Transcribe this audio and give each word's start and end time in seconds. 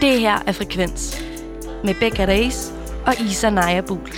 Det 0.00 0.20
her 0.20 0.42
er 0.46 0.52
Frekvens 0.52 1.22
med 1.84 1.94
Becca 1.94 2.26
Reis 2.26 2.72
og 3.06 3.20
Isa 3.20 3.50
Naja 3.50 3.80
Buhl. 3.80 4.12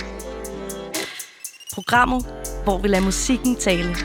Programmet, 1.73 2.25
hvor 2.63 2.77
vi 2.77 2.87
lader 2.87 3.03
musikken 3.03 3.55
tale. 3.55 3.95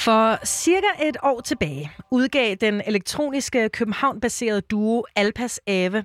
For 0.00 0.46
cirka 0.46 0.86
et 1.08 1.16
år 1.22 1.40
tilbage 1.40 1.92
udgav 2.10 2.54
den 2.54 2.82
elektroniske 2.86 3.68
København-baserede 3.68 4.60
duo 4.60 5.04
Alpas 5.16 5.60
Ave 5.66 6.04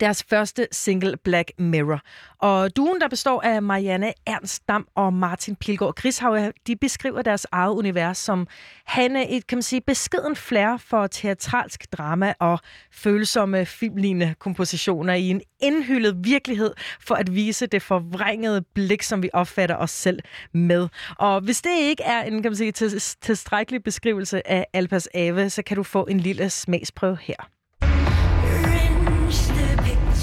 deres 0.00 0.22
første 0.22 0.68
single 0.72 1.16
Black 1.16 1.52
Mirror. 1.58 2.00
Og 2.38 2.76
duen, 2.76 3.00
der 3.00 3.08
består 3.08 3.42
af 3.42 3.62
Marianne 3.62 4.12
Ernst 4.26 4.68
Dam 4.68 4.88
og 4.94 5.12
Martin 5.12 5.56
Pilgaard 5.56 5.94
Grishauer, 5.94 6.50
de 6.66 6.76
beskriver 6.76 7.22
deres 7.22 7.46
eget 7.52 7.72
univers 7.72 8.18
som 8.18 8.46
han 8.84 9.16
et, 9.16 9.46
kan 9.46 9.56
man 9.56 9.62
sige, 9.62 9.80
beskeden 9.80 10.36
flair 10.36 10.76
for 10.76 11.06
teatralsk 11.06 11.92
drama 11.92 12.34
og 12.38 12.58
følsomme 12.92 13.66
filmlignende 13.66 14.34
kompositioner 14.38 15.14
i 15.14 15.28
en 15.28 15.40
indhyllet 15.60 16.24
virkelighed 16.24 16.72
for 17.00 17.14
at 17.14 17.34
vise 17.34 17.66
det 17.66 17.82
forvrængede 17.82 18.62
blik, 18.62 19.02
som 19.02 19.22
vi 19.22 19.30
opfatter 19.32 19.76
os 19.76 19.90
selv 19.90 20.20
med. 20.52 20.88
Og 21.18 21.40
hvis 21.40 21.62
det 21.62 21.78
ikke 21.78 22.02
er 22.02 22.22
en 22.22 22.42
kan 22.42 22.50
man 22.50 22.56
sige, 22.56 22.72
tilstrækkelig 23.22 23.82
beskrivelse 23.82 24.50
af 24.50 24.66
Alpas 24.72 25.08
Ave, 25.14 25.50
så 25.50 25.62
kan 25.62 25.76
du 25.76 25.82
få 25.82 26.06
en 26.06 26.20
lille 26.20 26.50
smagsprøve 26.50 27.18
her. 27.20 27.57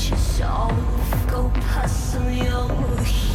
Just 0.08 0.40
all 0.44 0.70
go 1.28 1.50
hustle 1.74 2.30
your 2.30 3.06
shit. 3.06 3.35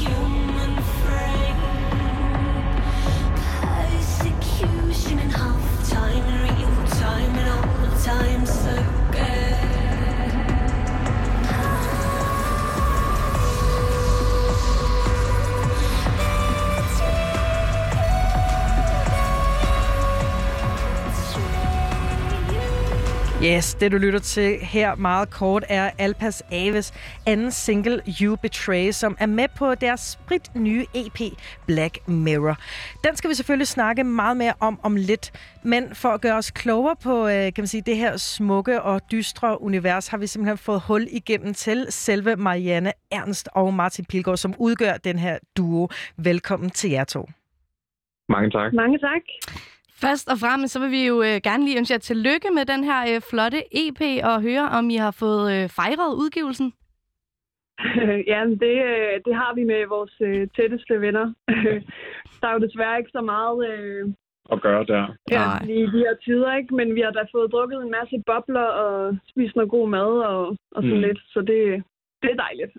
Yes, 23.44 23.74
det 23.74 23.92
du 23.92 23.96
lytter 23.96 24.18
til 24.18 24.58
her 24.58 24.94
meget 24.94 25.30
kort 25.30 25.64
er 25.68 25.90
Alpas 25.98 26.42
Aves 26.52 26.92
anden 27.26 27.50
single 27.50 28.02
You 28.22 28.36
Betray, 28.36 28.90
som 28.90 29.16
er 29.20 29.26
med 29.26 29.48
på 29.58 29.74
deres 29.74 30.00
sprit 30.00 30.54
nye 30.54 30.86
EP 30.94 31.20
Black 31.66 32.08
Mirror. 32.08 32.56
Den 33.04 33.16
skal 33.16 33.30
vi 33.30 33.34
selvfølgelig 33.34 33.66
snakke 33.66 34.04
meget 34.04 34.36
mere 34.36 34.52
om 34.60 34.80
om 34.82 34.96
lidt, 34.96 35.32
men 35.64 35.94
for 35.94 36.08
at 36.08 36.20
gøre 36.20 36.36
os 36.36 36.50
klogere 36.50 36.96
på 37.02 37.26
øh, 37.28 37.34
kan 37.34 37.54
man 37.58 37.66
sige, 37.66 37.82
det 37.86 37.96
her 37.96 38.16
smukke 38.16 38.82
og 38.82 39.00
dystre 39.12 39.62
univers, 39.62 40.08
har 40.08 40.18
vi 40.18 40.26
simpelthen 40.26 40.58
fået 40.58 40.82
hul 40.86 41.06
igennem 41.10 41.54
til 41.54 41.86
selve 41.88 42.36
Marianne 42.36 42.92
Ernst 43.10 43.48
og 43.54 43.74
Martin 43.74 44.04
Pilgaard, 44.04 44.36
som 44.36 44.54
udgør 44.58 44.92
den 44.92 45.18
her 45.18 45.38
duo. 45.56 45.88
Velkommen 46.16 46.70
til 46.70 46.90
jer 46.90 47.04
to. 47.04 47.28
Mange 48.28 48.50
tak. 48.50 48.72
Mange 48.72 48.98
tak. 48.98 49.22
Først 50.04 50.26
og 50.32 50.36
fremmest, 50.42 50.72
så 50.72 50.80
vil 50.80 50.90
vi 50.90 51.06
jo 51.06 51.16
øh, 51.28 51.36
gerne 51.48 51.64
lige 51.64 51.78
ønske 51.78 51.92
jer 51.94 51.98
tillykke 51.98 52.48
med 52.54 52.64
den 52.72 52.84
her 52.84 53.00
øh, 53.10 53.20
flotte 53.30 53.60
EP 53.82 54.00
og 54.30 54.42
høre, 54.42 54.66
om 54.78 54.90
I 54.90 54.96
har 54.96 55.14
fået 55.22 55.46
øh, 55.54 55.68
fejret 55.78 56.12
udgivelsen. 56.22 56.68
ja, 58.32 58.40
det, 58.64 58.76
øh, 58.90 59.14
det 59.26 59.34
har 59.40 59.52
vi 59.54 59.64
med 59.64 59.86
vores 59.94 60.14
øh, 60.20 60.48
tætteste 60.56 61.00
venner. 61.00 61.26
der 62.40 62.46
er 62.48 62.52
jo 62.52 62.66
desværre 62.66 62.98
ikke 62.98 63.16
så 63.18 63.20
meget... 63.20 63.58
Øh, 63.70 64.04
at 64.52 64.60
gøre 64.60 64.84
der. 64.84 65.04
Ja, 65.36 65.46
i 65.80 65.82
de 65.94 65.98
her 66.04 66.14
tider, 66.24 66.56
ikke? 66.56 66.74
Men 66.74 66.94
vi 66.94 67.00
har 67.00 67.10
da 67.10 67.22
fået 67.34 67.52
drukket 67.52 67.78
en 67.82 67.90
masse 67.90 68.22
bobler 68.26 68.68
og 68.84 69.16
spist 69.30 69.56
noget 69.56 69.70
god 69.70 69.88
mad 69.88 70.10
og, 70.30 70.56
og 70.76 70.82
sådan 70.82 71.00
mm. 71.00 71.06
lidt. 71.06 71.20
Så 71.32 71.40
det, 71.40 71.84
det 72.22 72.30
er 72.30 72.34
dejligt. 72.46 72.72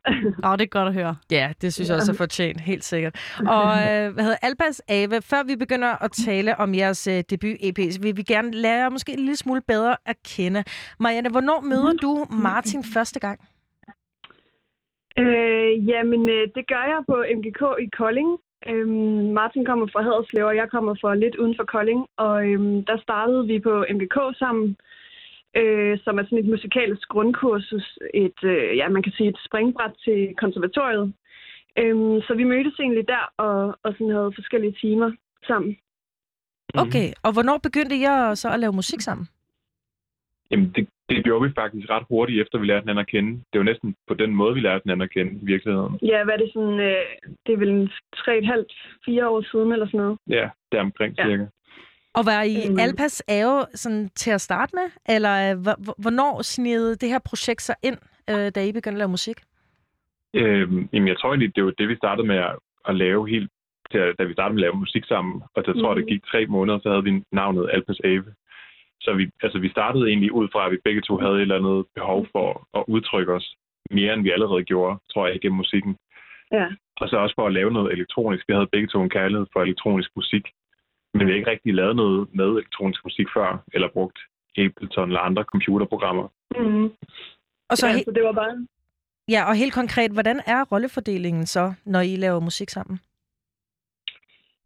Åh, 0.44 0.52
oh, 0.52 0.57
det 0.57 0.63
er 0.63 0.74
godt 0.79 0.88
at 0.88 0.94
høre. 0.94 1.16
Ja, 1.31 1.53
det 1.62 1.74
synes 1.74 1.90
jeg 1.90 1.97
også 1.97 2.12
er 2.12 2.16
fortjent, 2.16 2.62
helt 2.62 2.84
sikkert. 2.84 3.13
Og 3.40 3.68
øh, 3.85 4.13
hvad 4.13 4.24
hedder 4.24 4.38
Albas 4.41 4.81
Ave, 4.90 5.22
før 5.22 5.44
vi 5.47 5.56
begynder 5.56 6.03
at 6.03 6.12
tale 6.12 6.57
om 6.57 6.75
jeres 6.75 7.07
øh, 7.07 7.24
debut-EP, 7.29 7.79
vil 8.03 8.18
vi 8.18 8.24
gerne 8.24 8.52
lære 8.52 8.79
jer 8.84 8.90
måske 8.90 9.12
en 9.12 9.19
lille 9.19 9.35
smule 9.35 9.62
bedre 9.68 9.96
at 10.06 10.18
kende. 10.35 10.63
Marianne, 11.00 11.29
hvornår 11.29 11.62
møder 11.62 11.94
du 11.94 12.25
Martin 12.29 12.84
første 12.84 13.19
gang? 13.19 13.40
Øh, 15.19 15.90
jamen, 15.90 16.29
øh, 16.29 16.47
det 16.56 16.68
gør 16.68 16.84
jeg 16.94 17.02
på 17.09 17.16
MGK 17.38 17.62
i 17.85 17.88
Kolding. 17.97 18.40
Øhm, 18.68 19.34
Martin 19.40 19.66
kommer 19.66 19.88
fra 19.94 20.02
Haderslev, 20.02 20.46
og 20.46 20.56
jeg 20.56 20.69
kommer 20.69 20.96
fra 21.02 21.16
lidt 21.16 21.35
uden 21.35 21.56
for 21.59 21.63
Kolding. 21.63 22.06
Og 22.18 22.47
øhm, 22.47 22.85
der 22.85 22.97
startede 22.97 23.47
vi 23.47 23.59
på 23.59 23.85
MGK 23.96 24.18
sammen 24.40 24.68
øh, 24.69 24.75
som 26.03 26.19
er 26.19 26.23
sådan 26.23 26.38
et 26.38 26.45
musikalsk 26.45 27.07
grundkursus, 27.07 28.00
et, 28.13 28.44
øh, 28.44 28.78
ja, 28.78 28.89
man 28.89 29.03
kan 29.03 29.12
sige 29.12 29.29
et 29.29 29.39
springbræt 29.45 29.91
til 30.06 30.35
konservatoriet. 30.38 31.13
Øhm, 31.78 32.22
så 32.22 32.34
vi 32.34 32.44
mødtes 32.44 32.79
egentlig 32.79 33.07
der 33.07 33.34
og, 33.38 33.79
og 33.84 33.94
sådan 33.94 34.09
havde 34.09 34.31
forskellige 34.35 34.75
timer 34.81 35.11
sammen. 35.47 35.78
Okay, 36.73 37.07
og 37.23 37.34
hvornår 37.34 37.57
begyndte 37.57 37.95
I 37.95 38.06
så 38.35 38.50
at 38.53 38.59
lave 38.59 38.73
musik 38.73 39.01
sammen? 39.01 39.28
Jamen, 40.51 40.72
det, 40.75 40.88
det 41.09 41.23
gjorde 41.23 41.47
vi 41.47 41.53
faktisk 41.56 41.90
ret 41.90 42.06
hurtigt, 42.09 42.41
efter 42.41 42.57
vi 42.59 42.66
lærte 42.66 42.84
hinanden 42.84 43.06
at 43.06 43.07
kende. 43.07 43.31
Det 43.53 43.59
var 43.59 43.63
næsten 43.63 43.95
på 44.07 44.13
den 44.13 44.31
måde, 44.35 44.53
vi 44.53 44.59
lærte 44.59 44.84
hinanden 44.84 45.07
at 45.07 45.13
kende 45.13 45.31
i 45.41 45.45
virkeligheden. 45.45 46.00
Ja, 46.01 46.23
hvad 46.23 46.34
er 46.34 46.38
det 46.38 46.51
sådan, 46.53 46.79
øh, 46.79 47.06
det 47.45 47.53
er 47.53 47.57
vel 47.57 47.91
3,5-4 48.16 49.25
år 49.34 49.41
siden 49.51 49.72
eller 49.72 49.85
sådan 49.85 50.00
noget? 50.00 50.17
Ja, 50.28 50.50
det 50.72 50.78
er 50.78 50.81
omkring 50.81 51.16
ja. 51.17 51.25
cirka. 51.25 51.45
Og 52.17 52.25
var 52.25 52.41
I 52.41 52.69
mm. 52.69 52.79
Alpas 52.79 53.23
Ave 53.27 53.66
sådan 53.73 54.09
til 54.16 54.31
at 54.31 54.41
starte 54.41 54.72
med? 54.75 55.16
Eller 55.16 55.33
øh, 55.51 55.57
hvornår 56.03 56.41
sned 56.41 56.95
det 56.95 57.09
her 57.09 57.19
projekt 57.19 57.61
sig 57.61 57.75
ind, 57.83 57.97
øh, 58.29 58.51
da 58.55 58.59
I 58.66 58.72
begyndte 58.72 58.97
at 58.97 59.03
lave 59.03 59.16
musik? 59.17 59.38
Øhm, 60.33 60.89
jamen, 60.94 61.07
jeg 61.07 61.17
tror 61.17 61.29
egentlig, 61.29 61.55
det 61.55 61.66
var 61.66 61.73
det, 61.77 61.89
vi 61.89 61.95
startede 61.95 62.27
med 62.27 62.35
at, 62.35 62.55
at 62.89 62.95
lave 62.95 63.29
helt, 63.29 63.49
til, 63.91 63.99
da 64.19 64.23
vi 64.23 64.33
startede 64.33 64.55
med 64.55 64.63
at 64.63 64.67
lave 64.67 64.83
musik 64.85 65.05
sammen. 65.05 65.41
Og 65.55 65.63
jeg 65.67 65.75
tror, 65.75 65.94
mm. 65.94 65.99
det 65.99 66.09
gik 66.09 66.23
tre 66.25 66.45
måneder, 66.45 66.79
så 66.79 66.89
havde 66.89 67.03
vi 67.03 67.23
navnet 67.31 67.69
Alpas 67.73 68.01
Ave. 68.03 68.33
Så 69.01 69.13
vi, 69.13 69.29
altså, 69.43 69.59
vi 69.59 69.69
startede 69.69 70.07
egentlig 70.07 70.31
ud 70.31 70.47
fra, 70.51 70.66
at 70.66 70.72
vi 70.72 70.78
begge 70.83 71.01
to 71.01 71.17
havde 71.17 71.35
et 71.35 71.41
eller 71.41 71.59
andet 71.61 71.85
behov 71.95 72.28
for 72.31 72.67
at 72.78 72.83
udtrykke 72.88 73.33
os 73.33 73.55
mere, 73.91 74.13
end 74.13 74.23
vi 74.23 74.31
allerede 74.31 74.63
gjorde, 74.63 74.99
tror 75.13 75.28
jeg, 75.28 75.41
gennem 75.41 75.57
musikken. 75.57 75.95
Ja. 76.51 76.67
Og 77.01 77.09
så 77.09 77.16
også 77.17 77.35
for 77.38 77.47
at 77.47 77.53
lave 77.53 77.72
noget 77.72 77.93
elektronisk. 77.93 78.43
Vi 78.47 78.53
havde 78.53 78.73
begge 78.75 78.88
to 78.88 79.03
en 79.03 79.09
kærlighed 79.09 79.45
for 79.53 79.61
elektronisk 79.61 80.09
musik. 80.16 80.45
Men 81.13 81.27
vi 81.27 81.31
har 81.31 81.38
ikke 81.38 81.51
rigtig 81.51 81.73
lavet 81.73 81.95
noget 81.95 82.27
med 82.33 82.45
elektronisk 82.45 83.03
musik 83.03 83.27
før, 83.33 83.63
eller 83.73 83.89
brugt 83.94 84.19
Ableton 84.57 85.09
eller 85.09 85.19
andre 85.19 85.44
computerprogrammer. 85.44 86.27
Mm. 86.59 86.85
Og 87.69 87.77
så 87.77 87.88
ja, 87.88 87.94
he- 87.94 88.03
så 88.03 88.11
det 88.11 88.23
var 88.23 88.31
bare... 88.31 88.67
Ja, 89.27 89.44
og 89.49 89.55
helt 89.55 89.73
konkret, 89.73 90.11
hvordan 90.11 90.41
er 90.47 90.66
rollefordelingen 90.72 91.45
så, 91.45 91.73
når 91.85 91.99
I 92.01 92.16
laver 92.16 92.39
musik 92.39 92.69
sammen? 92.69 92.99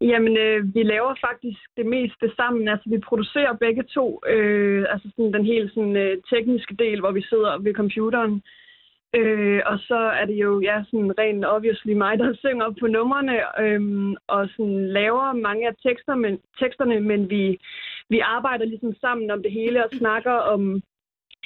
Jamen, 0.00 0.36
øh, 0.36 0.74
vi 0.74 0.82
laver 0.82 1.14
faktisk 1.26 1.60
det 1.76 1.86
meste 1.86 2.32
sammen. 2.36 2.68
Altså, 2.68 2.90
vi 2.90 2.98
producerer 2.98 3.52
begge 3.56 3.82
to. 3.82 4.20
Øh, 4.28 4.86
altså 4.90 5.08
sådan 5.16 5.32
den 5.32 5.44
helt 5.44 5.74
sådan, 5.74 5.96
øh, 5.96 6.22
tekniske 6.32 6.74
del, 6.76 7.00
hvor 7.00 7.12
vi 7.12 7.22
sidder 7.22 7.58
ved 7.58 7.74
computeren. 7.74 8.34
Øh, 8.34 8.40
og 9.66 9.78
så 9.78 9.98
er 10.20 10.24
det 10.24 10.34
jo 10.34 10.60
ja, 10.60 10.82
sådan 10.90 11.18
rent 11.18 11.44
obviously 11.44 11.92
mig, 11.92 12.18
der 12.18 12.34
synger 12.44 12.74
på 12.80 12.86
numrene 12.86 13.60
øhm, 13.60 14.14
og 14.26 14.48
sådan 14.48 14.88
laver 14.88 15.32
mange 15.32 15.68
af 15.68 15.74
tekster, 15.82 16.14
men, 16.14 16.38
teksterne, 16.60 17.00
men 17.00 17.30
vi, 17.30 17.58
vi 18.08 18.18
arbejder 18.18 18.64
ligesom 18.64 18.94
sammen 19.00 19.30
om 19.30 19.42
det 19.42 19.52
hele 19.52 19.84
og 19.84 19.90
snakker 19.98 20.32
om 20.32 20.82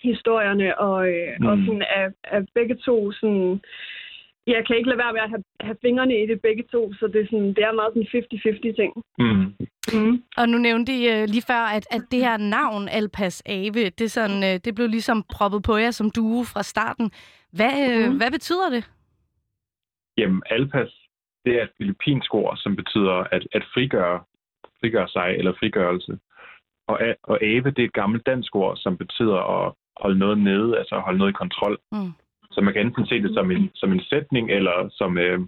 historierne, 0.03 0.79
og, 0.79 1.09
øh, 1.09 1.37
mm. 1.41 1.47
og 1.47 1.57
sådan 1.67 1.83
er, 1.83 2.11
er 2.25 2.45
begge 2.55 2.75
to 2.75 3.13
sådan... 3.13 3.61
Jeg 4.47 4.67
kan 4.67 4.77
ikke 4.77 4.89
lade 4.89 4.99
være 4.99 5.13
med 5.13 5.21
at 5.21 5.29
have, 5.29 5.45
have 5.61 5.77
fingrene 5.83 6.23
i 6.23 6.27
det 6.27 6.41
begge 6.41 6.65
to, 6.73 6.93
så 6.95 7.07
det 7.07 7.21
er, 7.21 7.25
sådan, 7.25 7.49
det 7.49 7.65
er 7.65 7.73
meget 7.73 7.93
sådan 7.93 8.73
50-50 8.73 8.77
ting. 8.81 8.93
Mm. 9.19 9.47
Mm. 9.95 10.23
Og 10.37 10.49
nu 10.49 10.59
nævnte 10.59 10.93
I 10.93 11.03
uh, 11.13 11.25
lige 11.29 11.45
før, 11.47 11.63
at, 11.77 11.87
at 11.91 12.03
det 12.11 12.21
her 12.21 12.37
navn, 12.37 12.89
Alpas 12.89 13.43
Ave, 13.47 13.91
det, 13.91 14.11
sådan, 14.11 14.37
uh, 14.49 14.61
det 14.65 14.75
blev 14.75 14.89
ligesom 14.89 15.25
proppet 15.35 15.63
på 15.63 15.77
jer 15.77 15.91
som 15.91 16.11
duo 16.11 16.43
fra 16.53 16.63
starten. 16.63 17.11
Hvad, 17.53 18.09
mm. 18.09 18.17
hvad 18.17 18.31
betyder 18.31 18.69
det? 18.71 18.91
Jamen, 20.17 20.43
alpas, 20.51 20.93
det 21.45 21.59
er 21.59 21.63
et 21.63 21.71
filippinsk 21.79 22.35
ord, 22.35 22.57
som 22.57 22.77
betyder 22.77 23.13
at, 23.13 23.47
at 23.53 23.65
frigøre, 23.75 24.21
frigøre 24.81 25.09
sig 25.09 25.35
eller 25.39 25.53
frigørelse. 25.59 26.19
Og, 26.89 26.99
og 27.23 27.43
ave, 27.43 27.71
det 27.71 27.79
er 27.79 27.89
et 27.89 27.93
gammelt 27.93 28.27
dansk 28.27 28.57
ord, 28.57 28.77
som 28.77 28.97
betyder 28.97 29.39
at 29.59 29.73
holde 29.97 30.19
noget 30.19 30.39
nede, 30.39 30.79
altså 30.79 30.95
at 30.95 31.03
holde 31.03 31.19
noget 31.19 31.31
i 31.31 31.41
kontrol. 31.43 31.79
Mm. 31.93 32.13
Så 32.51 32.61
man 32.61 32.73
kan 32.73 32.87
enten 32.87 33.07
se 33.07 33.23
det 33.23 33.35
som 33.35 33.51
en, 33.51 33.71
som 33.75 33.93
en 33.93 34.01
sætning, 34.01 34.51
eller 34.51 34.89
som, 34.91 35.19
øh, 35.19 35.41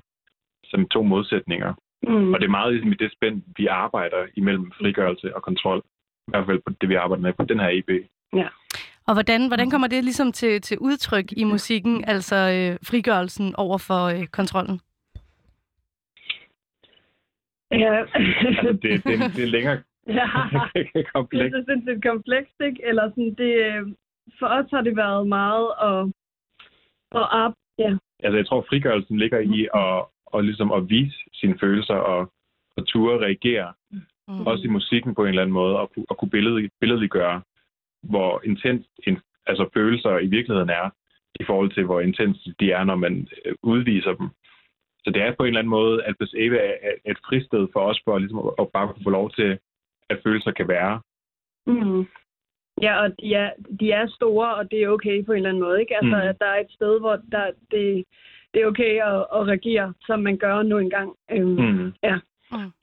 som 0.65 0.89
to 0.89 1.03
modsætninger. 1.03 1.75
Mm. 2.03 2.35
Og 2.35 2.41
det 2.41 2.47
er 2.47 2.51
meget 2.59 2.73
ligesom 2.73 2.93
i 2.93 3.03
det 3.03 3.13
spænd, 3.13 3.43
vi 3.57 3.67
arbejder 3.67 4.27
imellem 4.35 4.73
frigørelse 4.79 5.37
og 5.37 5.43
kontrol. 5.43 5.83
I 6.29 6.31
hvert 6.31 6.47
fald 6.47 6.61
på 6.67 6.73
det, 6.81 6.89
vi 6.89 6.95
arbejder 6.95 7.23
med 7.23 7.33
på 7.33 7.45
den 7.45 7.61
her 7.61 7.69
EP. 7.69 7.91
Ja. 8.35 8.49
Og 9.07 9.15
hvordan, 9.15 9.47
hvordan 9.47 9.71
kommer 9.71 9.89
det 9.89 10.05
ligesom 10.05 10.33
til, 10.33 10.61
til 10.61 10.79
udtryk 10.79 11.33
i 11.37 11.45
musikken, 11.45 12.05
altså 12.05 12.37
øh, 12.37 12.79
frigørelsen 12.89 13.55
over 13.57 13.79
for 13.79 14.03
øh, 14.15 14.27
kontrollen? 14.27 14.81
Ja. 17.71 17.95
altså, 18.49 18.79
det, 18.83 19.05
det, 19.05 19.37
det, 19.37 19.45
er 19.45 19.47
længere, 19.47 19.79
Ja, 20.19 20.27
det 20.95 21.13
komplekst. 21.15 21.55
er 21.55 21.61
så 21.61 21.65
sindssygt 21.69 22.05
komplekst, 22.05 22.55
ikke? 22.69 22.81
Eller 22.85 23.11
sådan, 23.11 23.35
det, 23.39 23.53
øh, 23.67 23.83
for 24.39 24.47
os 24.47 24.71
har 24.71 24.81
det 24.81 24.97
været 24.97 25.27
meget 25.27 25.69
at, 25.89 26.01
at 27.15 27.29
op, 27.33 27.53
ja. 27.79 27.97
Altså, 28.23 28.37
jeg 28.37 28.47
tror, 28.47 28.67
frigørelsen 28.69 29.19
ligger 29.19 29.39
i 29.39 29.69
at, 29.75 30.05
og 30.27 30.45
ligesom 30.45 30.73
at 30.73 30.89
vise 30.89 31.17
sine 31.33 31.59
følelser 31.59 31.95
og, 31.95 32.33
og 32.77 32.87
ture 32.87 33.19
reagere. 33.19 33.73
Mm. 34.29 34.47
Også 34.47 34.65
i 34.65 34.75
musikken 34.79 35.15
på 35.15 35.23
en 35.23 35.29
eller 35.29 35.43
anden 35.43 35.55
måde, 35.55 35.79
og, 35.81 35.91
og 36.09 36.19
kunne 36.19 36.31
billed, 36.31 36.69
billedliggøre, 36.81 37.43
hvor 38.03 38.41
intens 38.45 38.87
in, 39.07 39.19
altså 39.47 39.69
følelser 39.75 40.19
i 40.19 40.27
virkeligheden 40.27 40.71
er, 40.71 40.91
i 41.41 41.45
forhold 41.45 41.71
til, 41.73 41.85
hvor 41.85 42.01
intens 42.01 42.49
de 42.61 42.73
er, 42.73 42.85
når 42.85 42.97
man 42.97 43.29
øh, 43.45 43.55
udviser 43.63 44.15
dem. 44.15 44.29
Så 45.05 45.11
det 45.11 45.23
er 45.23 45.35
på 45.35 45.43
en 45.43 45.47
eller 45.47 45.61
anden 45.61 45.71
måde, 45.71 46.05
at 46.05 46.15
hvis 46.19 46.35
Eva 46.37 46.57
er 46.57 46.75
er 46.83 47.11
et 47.11 47.19
fristed 47.29 47.69
for 47.73 47.81
os, 47.81 48.01
for 48.05 48.19
ligesom 48.19 48.39
at, 48.39 48.53
at 48.59 48.69
bare 48.73 48.89
kunne 48.89 49.05
få 49.05 49.11
lov 49.11 49.31
til, 49.31 49.59
at 50.11 50.21
følelser 50.25 50.51
kan 50.51 50.69
være. 50.69 51.01
Mm. 51.67 52.07
Ja, 52.81 53.03
og 53.03 53.11
de 53.21 53.35
er, 53.35 53.51
de 53.81 53.91
er 53.93 54.07
store, 54.07 54.55
og 54.55 54.71
det 54.71 54.83
er 54.83 54.89
okay 54.89 55.25
på 55.25 55.33
en 55.33 55.37
eller 55.37 55.49
anden 55.49 55.63
måde, 55.63 55.81
ikke? 55.81 55.97
Altså, 55.97 56.17
Mm. 56.17 56.29
at 56.29 56.37
der 56.41 56.47
er 56.47 56.61
et 56.61 56.71
sted, 56.71 57.01
hvor 57.01 57.17
der, 57.33 57.47
det, 57.71 58.05
det 58.55 58.63
er 58.63 58.67
okay 58.67 58.93
at, 59.03 59.19
at 59.37 59.47
reagere, 59.51 59.95
som 60.07 60.21
man 60.23 60.37
gør 60.37 60.63
nu 60.63 60.79
engang. 60.79 61.13
Øhm, 61.31 61.49
Mm. 61.63 61.93
Ja. 62.03 62.19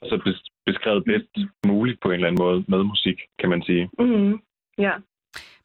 Og 0.02 0.08
så 0.08 0.16
bes- 0.26 0.64
beskrevet 0.66 1.04
bedst 1.06 1.38
muligt 1.68 2.00
på 2.02 2.08
en 2.08 2.14
eller 2.14 2.28
anden 2.28 2.44
måde 2.46 2.64
med 2.68 2.84
musik, 2.84 3.20
kan 3.40 3.50
man 3.50 3.62
sige. 3.62 3.90
Mm. 4.00 4.40
Ja. 4.78 4.92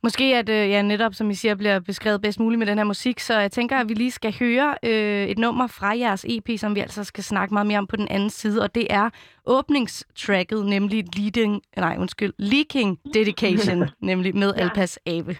Måske 0.04 0.36
at 0.36 0.48
øh, 0.48 0.70
ja, 0.70 0.82
netop, 0.82 1.14
som 1.14 1.30
I 1.30 1.34
siger, 1.34 1.54
bliver 1.54 1.80
beskrevet 1.80 2.20
bedst 2.22 2.40
muligt 2.40 2.58
med 2.58 2.66
den 2.66 2.78
her 2.78 2.84
musik, 2.84 3.20
så 3.20 3.38
jeg 3.38 3.52
tænker, 3.52 3.76
at 3.76 3.88
vi 3.88 3.94
lige 3.94 4.10
skal 4.10 4.34
høre 4.38 4.74
øh, 4.82 5.26
et 5.26 5.38
nummer 5.38 5.66
fra 5.66 5.98
jeres 5.98 6.24
EP, 6.28 6.58
som 6.58 6.74
vi 6.74 6.80
altså 6.80 7.04
skal 7.04 7.24
snakke 7.24 7.54
meget 7.54 7.66
mere 7.66 7.78
om 7.78 7.86
på 7.86 7.96
den 7.96 8.08
anden 8.08 8.30
side, 8.30 8.62
og 8.62 8.74
det 8.74 8.86
er 8.90 9.10
åbningstracket, 9.46 10.66
nemlig 10.66 11.18
Leading, 11.18 11.62
nej, 11.76 11.96
undskyld, 11.98 12.32
Leaking 12.38 12.98
Dedication, 13.14 13.84
nemlig 14.00 14.36
med 14.36 14.54
Ja. 14.56 14.62
Alpas 14.62 14.98
Ave. 15.06 15.36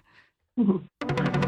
So 0.57 1.44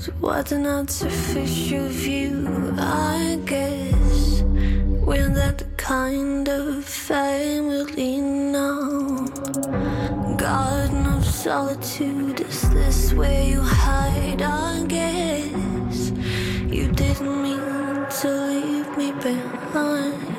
twisted, 0.00 0.20
what 0.20 0.52
an 0.52 0.66
artificial 0.66 1.88
view. 1.88 2.74
I 2.78 3.38
guess 3.44 4.42
we're 4.42 5.28
that 5.28 5.64
kind 5.76 6.48
of 6.48 6.84
family 6.84 8.20
now. 8.20 9.26
Garden 10.36 11.06
of 11.06 11.24
solitude, 11.24 12.40
is 12.40 12.70
this 12.70 13.12
where 13.12 13.44
you 13.44 13.60
hide? 13.60 14.42
I 14.42 14.84
guess 14.86 16.10
you 16.66 16.90
didn't 16.92 17.42
mean 17.42 18.06
to 18.20 18.28
leave 18.28 18.96
me 18.96 19.12
behind. 19.12 20.29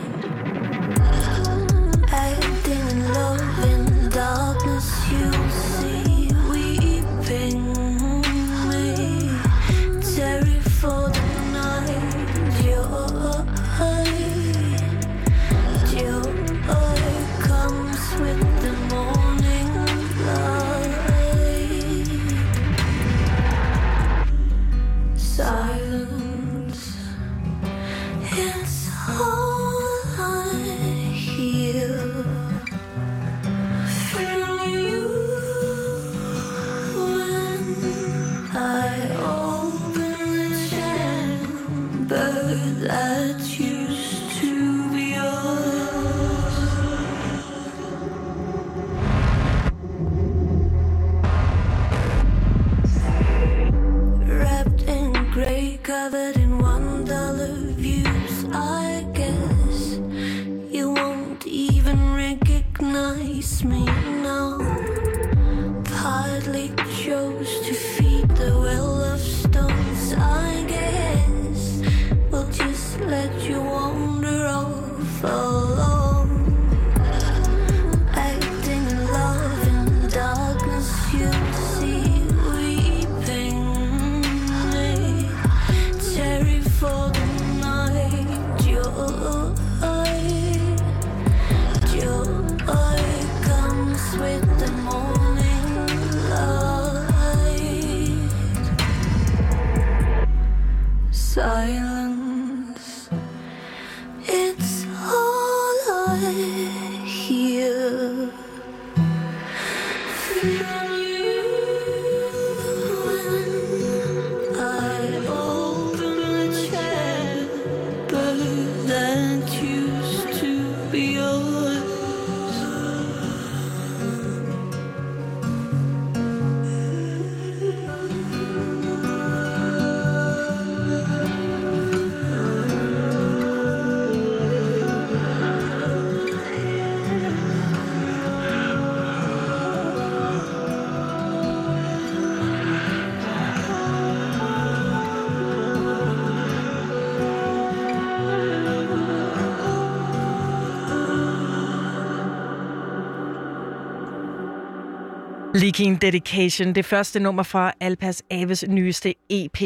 Leaking 155.55 156.01
Dedication, 156.01 156.75
det 156.75 156.85
første 156.85 157.19
nummer 157.19 157.43
fra 157.43 157.73
Alpas 157.81 158.23
Aves 158.31 158.69
nyeste 158.69 159.09
EP. 159.29 159.59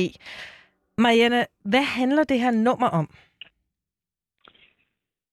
Marianne, 0.97 1.45
hvad 1.65 1.83
handler 1.83 2.23
det 2.23 2.39
her 2.39 2.51
nummer 2.51 2.87
om? 2.87 3.09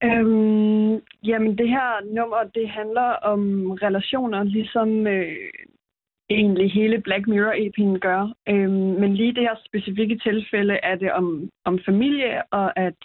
Øhm, 0.05 1.01
jamen, 1.25 1.59
det 1.59 1.69
her 1.69 2.15
nummer, 2.15 2.43
det 2.55 2.69
handler 2.69 3.09
om 3.33 3.71
relationer, 3.71 4.43
ligesom 4.43 5.07
øh, 5.07 5.51
egentlig 6.31 6.73
hele 6.73 7.01
Black 7.01 7.29
Mirror-EP'en 7.29 7.99
gør. 7.99 8.33
Øhm, 8.49 9.01
men 9.01 9.15
lige 9.15 9.35
det 9.35 9.43
her 9.43 9.57
specifikke 9.67 10.19
tilfælde 10.19 10.75
er 10.75 10.95
det 10.95 11.13
om, 11.13 11.51
om 11.65 11.79
familie, 11.85 12.43
og 12.53 12.79
at 12.79 13.03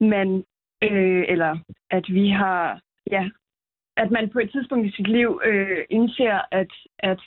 man, 0.00 0.44
øh, 0.82 1.24
eller 1.28 1.58
at 1.90 2.04
vi 2.08 2.28
har, 2.28 2.80
ja, 3.10 3.28
at 3.96 4.10
man 4.10 4.30
på 4.30 4.38
et 4.38 4.50
tidspunkt 4.52 4.86
i 4.86 4.96
sit 4.96 5.08
liv 5.08 5.40
øh, 5.44 5.84
indser, 5.90 6.40
at, 6.50 6.72
at 6.98 7.20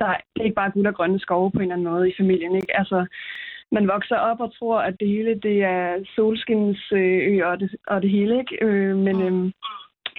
der, 0.00 0.06
det 0.06 0.40
er 0.40 0.44
ikke 0.44 0.54
bare 0.54 0.70
guld 0.70 0.86
og 0.86 0.94
grønne 0.94 1.20
skove 1.20 1.50
på 1.50 1.58
en 1.58 1.62
eller 1.62 1.74
anden 1.74 1.92
måde 1.92 2.08
i 2.10 2.14
familien. 2.18 2.54
Ikke? 2.54 2.78
Altså, 2.78 3.06
man 3.72 3.88
vokser 3.88 4.16
op 4.16 4.40
og 4.40 4.58
tror, 4.58 4.78
at 4.78 4.96
det 5.00 5.08
hele 5.08 5.34
det 5.34 5.62
er 5.62 6.04
solskins 6.14 6.92
øh, 6.92 7.46
og, 7.46 7.60
det, 7.60 7.76
og 7.86 8.02
det 8.02 8.10
hele. 8.10 8.38
Ikke? 8.38 8.64
Øh, 8.64 8.96
men, 8.96 9.22
øh, 9.22 9.52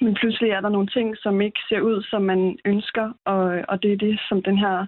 men 0.01 0.13
pludselig 0.13 0.49
er 0.51 0.61
der 0.61 0.69
nogle 0.69 0.87
ting, 0.87 1.17
som 1.17 1.41
ikke 1.41 1.59
ser 1.69 1.81
ud, 1.81 2.03
som 2.03 2.21
man 2.21 2.57
ønsker, 2.65 3.13
og, 3.25 3.63
og 3.67 3.83
det 3.83 3.93
er 3.93 3.97
det, 3.97 4.19
som 4.29 4.43
den 4.43 4.57
her 4.57 4.85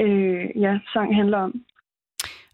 øh, 0.00 0.62
ja, 0.62 0.78
sang 0.92 1.16
handler 1.16 1.38
om. 1.38 1.62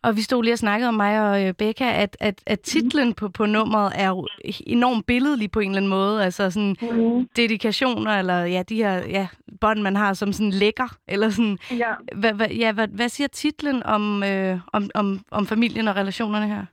Og 0.02 0.16
vi 0.16 0.20
stod 0.20 0.42
lige 0.44 0.52
og 0.54 0.58
snakkede 0.58 0.88
om 0.88 0.94
mig 0.94 1.30
og 1.30 1.46
øh, 1.46 1.54
Becca, 1.54 1.92
at, 2.02 2.16
at, 2.20 2.42
at 2.46 2.60
titlen 2.60 3.14
på, 3.14 3.28
på 3.28 3.46
nummeret 3.46 3.92
er 3.96 4.08
jo 4.08 4.28
enormt 4.66 5.06
billedlig 5.06 5.50
på 5.50 5.60
en 5.60 5.70
eller 5.70 5.76
anden 5.76 5.90
måde. 5.90 6.24
Altså 6.24 6.50
sådan 6.50 6.76
mm. 6.82 7.28
dedikationer, 7.36 8.18
eller 8.18 8.44
ja, 8.44 8.62
de 8.62 8.76
her 8.76 8.94
ja, 9.08 9.28
bånd, 9.60 9.80
man 9.82 9.96
har 9.96 10.14
som 10.14 10.32
sådan 10.32 10.50
lækker. 10.50 10.96
Eller 11.08 11.28
sådan, 11.30 11.58
Ja. 11.70 11.92
hvad, 12.14 12.32
hvad, 12.32 12.48
ja, 12.50 12.72
hvad, 12.72 12.88
hvad 12.88 13.08
siger 13.08 13.28
titlen 13.28 13.82
om, 13.82 14.22
øh, 14.22 14.58
om, 14.72 14.90
om, 14.94 15.20
om 15.30 15.46
familien 15.46 15.88
og 15.88 15.96
relationerne 15.96 16.48
her? 16.48 16.64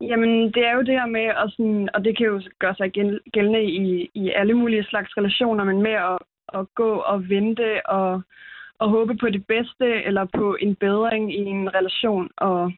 Jamen, 0.00 0.30
det 0.54 0.66
er 0.66 0.72
jo 0.74 0.82
det 0.82 0.94
her 1.00 1.06
med, 1.06 1.20
at 1.42 1.50
sådan, 1.56 1.88
og 1.94 2.04
det 2.04 2.16
kan 2.16 2.26
jo 2.26 2.42
gøre 2.58 2.74
sig 2.74 2.90
gæld- 2.90 3.30
gældende 3.32 3.64
i, 3.64 4.10
i 4.14 4.30
alle 4.30 4.54
mulige 4.54 4.84
slags 4.84 5.16
relationer, 5.16 5.64
men 5.64 5.82
med 5.82 5.92
at, 5.92 6.18
at 6.60 6.66
gå 6.74 6.90
og 6.96 7.28
vente 7.28 7.86
og, 7.86 8.22
at 8.80 8.88
håbe 8.88 9.14
på 9.16 9.28
det 9.30 9.46
bedste, 9.46 9.86
eller 10.04 10.24
på 10.24 10.56
en 10.60 10.74
bedring 10.74 11.34
i 11.34 11.44
en 11.44 11.74
relation, 11.74 12.28
og, 12.36 12.72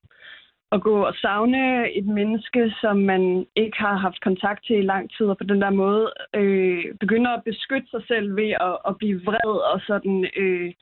og 0.71 0.83
gå 0.83 1.05
og 1.05 1.15
savne 1.15 1.93
et 1.93 2.07
menneske, 2.07 2.73
som 2.81 2.97
man 2.97 3.47
ikke 3.57 3.79
har 3.79 3.97
haft 3.97 4.21
kontakt 4.21 4.67
til 4.67 4.77
i 4.79 4.83
lang 4.93 5.11
tid, 5.17 5.27
og 5.27 5.39
på 5.39 5.45
den 5.45 5.61
der 5.61 5.71
måde 5.71 6.13
øh, 6.35 6.85
begynder 7.01 7.31
at 7.31 7.45
beskytte 7.45 7.89
sig 7.91 8.03
selv 8.09 8.37
ved 8.37 8.51
at, 8.51 8.79
at 8.89 8.97
blive 8.99 9.21
vred 9.25 9.73
og 9.73 9.81
sådan... 9.87 10.27
Øh, 10.37 10.73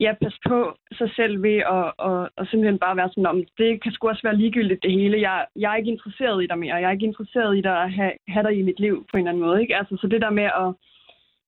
ja, 0.00 0.12
passe 0.22 0.38
på 0.48 0.58
sig 0.98 1.10
selv 1.16 1.42
ved 1.42 1.58
at, 1.76 1.84
og, 1.98 2.30
og 2.36 2.46
simpelthen 2.46 2.78
bare 2.78 2.96
være 2.96 3.08
sådan, 3.08 3.32
om 3.34 3.42
det 3.58 3.82
kan 3.82 3.92
sgu 3.92 4.08
også 4.08 4.22
være 4.22 4.36
ligegyldigt 4.36 4.82
det 4.82 4.92
hele. 4.92 5.20
Jeg, 5.20 5.46
jeg 5.56 5.72
er 5.72 5.76
ikke 5.76 5.90
interesseret 5.90 6.44
i 6.44 6.46
dig 6.46 6.58
mere. 6.58 6.74
Jeg 6.74 6.88
er 6.88 6.96
ikke 6.96 7.10
interesseret 7.12 7.58
i 7.58 7.60
dig 7.60 7.82
at 7.82 7.92
have, 7.92 8.12
have 8.28 8.44
dig 8.46 8.58
i 8.58 8.62
mit 8.62 8.80
liv 8.80 9.06
på 9.10 9.16
en 9.16 9.20
eller 9.20 9.30
anden 9.30 9.46
måde. 9.46 9.62
Ikke? 9.62 9.76
Altså, 9.76 9.96
så 10.00 10.06
det 10.06 10.20
der 10.22 10.30
med 10.30 10.48
at, 10.62 10.68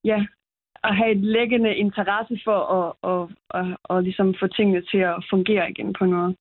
ja, 0.04 0.26
at 0.84 0.96
have 0.96 1.10
et 1.12 1.20
læggende 1.36 1.74
interesse 1.76 2.40
for 2.44 2.58
at, 2.78 2.88
at, 3.10 3.28
at, 3.60 3.66
at, 3.90 3.96
at 3.96 4.04
ligesom 4.04 4.34
få 4.40 4.46
tingene 4.46 4.82
til 4.90 4.98
at 4.98 5.24
fungere 5.30 5.70
igen 5.70 5.92
på 5.98 6.04
en 6.04 6.12
måde. 6.12 6.36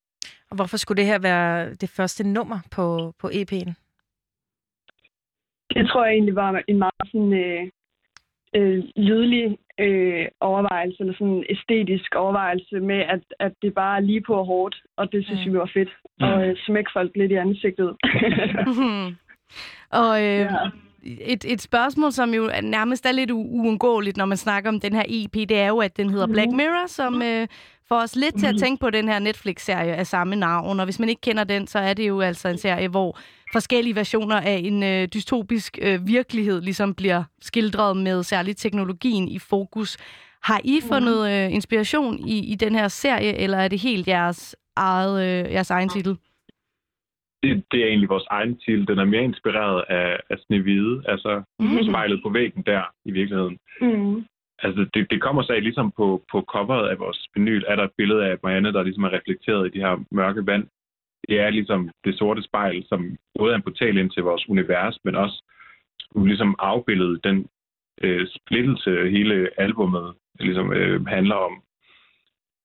Og 0.49 0.55
hvorfor 0.55 0.77
skulle 0.77 0.97
det 1.01 1.05
her 1.11 1.19
være 1.19 1.73
det 1.73 1.89
første 1.89 2.27
nummer 2.27 2.59
på, 2.71 3.13
på 3.21 3.27
EP'en? 3.27 3.71
Det 5.75 5.87
tror 5.89 6.05
jeg 6.05 6.13
egentlig 6.13 6.35
var 6.35 6.63
en 6.67 6.77
meget 6.77 6.93
sådan, 7.11 7.33
øh, 7.33 7.63
øh, 8.55 8.83
lydelig 8.95 9.57
øh, 9.79 10.27
overvejelse, 10.39 10.97
eller 10.99 11.13
sådan 11.13 11.27
en 11.33 11.45
æstetisk 11.49 12.15
overvejelse 12.15 12.79
med, 12.79 12.95
at, 12.99 13.21
at 13.39 13.53
det 13.61 13.73
bare 13.73 13.95
er 13.97 14.01
lige 14.01 14.21
på 14.21 14.33
og 14.33 14.45
hårdt, 14.45 14.75
og 14.97 15.11
det 15.11 15.25
synes 15.25 15.45
Mm. 15.45 15.53
vi 15.53 15.57
var 15.59 15.69
fedt. 15.73 15.89
Og 16.19 16.47
øh, 16.47 16.55
smække 16.65 16.89
folk 16.93 17.11
lidt 17.15 17.31
i 17.31 17.35
ansigtet. 17.35 17.89
og 20.01 20.21
øh, 20.23 20.39
Ja. 20.39 20.57
Et, 21.03 21.45
et 21.47 21.61
spørgsmål, 21.61 22.11
som 22.11 22.33
jo 22.33 22.51
nærmest 22.63 23.05
er 23.05 23.11
lidt 23.11 23.31
u- 23.31 23.33
uundgåeligt, 23.33 24.17
når 24.17 24.25
man 24.25 24.37
snakker 24.37 24.69
om 24.69 24.79
den 24.79 24.93
her 24.93 25.03
EP, 25.07 25.33
det 25.33 25.51
er 25.51 25.67
jo, 25.67 25.77
at 25.77 25.97
den 25.97 26.09
hedder 26.09 26.27
Black 26.27 26.51
Mirror, 26.51 26.87
som 26.87 27.21
øh, 27.21 27.47
får 27.87 28.01
os 28.01 28.15
lidt 28.15 28.39
til 28.39 28.45
at 28.45 28.55
tænke 28.59 28.81
på 28.81 28.89
den 28.89 29.07
her 29.07 29.19
Netflix-serie 29.19 29.95
af 29.95 30.07
samme 30.07 30.35
navn. 30.35 30.79
Og 30.79 30.85
hvis 30.85 30.99
man 30.99 31.09
ikke 31.09 31.21
kender 31.21 31.43
den, 31.43 31.67
så 31.67 31.79
er 31.79 31.93
det 31.93 32.07
jo 32.07 32.21
altså 32.21 32.47
en 32.47 32.57
serie, 32.57 32.87
hvor 32.87 33.19
forskellige 33.53 33.95
versioner 33.95 34.35
af 34.41 34.61
en 34.63 34.83
øh, 34.83 35.07
dystopisk 35.07 35.79
øh, 35.81 36.07
virkelighed 36.07 36.61
ligesom 36.61 36.93
bliver 36.93 37.23
skildret 37.41 37.97
med 37.97 38.23
særligt 38.23 38.59
teknologien 38.59 39.27
i 39.27 39.39
fokus. 39.39 39.97
Har 40.43 40.61
I 40.63 40.81
fundet 40.87 41.29
øh, 41.31 41.53
inspiration 41.53 42.27
i, 42.27 42.51
i 42.51 42.55
den 42.55 42.75
her 42.75 42.87
serie, 42.87 43.37
eller 43.37 43.57
er 43.57 43.67
det 43.67 43.79
helt 43.79 44.07
jeres, 44.07 44.55
eget, 44.75 45.23
øh, 45.23 45.53
jeres 45.53 45.69
egen 45.69 45.89
titel? 45.89 46.17
Det, 47.43 47.63
det 47.71 47.79
er 47.83 47.87
egentlig 47.87 48.09
vores 48.09 48.27
egen 48.29 48.57
til. 48.57 48.87
Den 48.87 48.99
er 48.99 49.05
mere 49.05 49.23
inspireret 49.23 49.83
af, 49.89 50.19
af 50.29 50.37
Snevide, 50.39 51.03
altså 51.07 51.43
Mhm. 51.59 51.83
spejlet 51.89 52.19
på 52.23 52.29
væggen 52.29 52.63
der 52.65 52.83
i 53.05 53.11
virkeligheden. 53.11 53.57
mm. 53.81 54.25
Altså, 54.63 54.87
det, 54.93 55.11
det 55.11 55.21
kommer 55.21 55.41
af, 55.51 55.63
ligesom 55.63 55.91
på, 55.97 56.23
på 56.31 56.41
coveret 56.47 56.89
af 56.89 56.99
vores 56.99 57.27
vinyl, 57.35 57.63
er 57.67 57.75
der 57.75 57.83
et 57.83 57.91
billede 57.97 58.25
af 58.25 58.37
Marianne, 58.43 58.73
der 58.73 58.83
ligesom 58.83 59.03
er 59.03 59.13
reflekteret 59.13 59.67
i 59.67 59.69
de 59.77 59.83
her 59.85 60.05
mørke 60.11 60.45
vand. 60.45 60.67
Det 61.29 61.39
er 61.39 61.49
ligesom 61.49 61.89
det 62.05 62.17
sorte 62.17 62.43
spejl, 62.43 62.85
som 62.87 63.17
både 63.39 63.51
er 63.51 63.55
en 63.55 63.61
portal 63.61 63.97
ind 63.97 64.11
til 64.11 64.23
vores 64.23 64.49
univers, 64.49 64.97
men 65.03 65.15
også 65.15 65.43
ligesom 66.15 66.55
afbillede 66.59 67.19
den 67.23 67.47
øh, 68.01 68.27
splittelse, 68.27 69.09
hele 69.09 69.49
albummet 69.57 70.13
ligesom, 70.39 70.73
øh, 70.73 71.05
handler 71.05 71.35
om. 71.35 71.61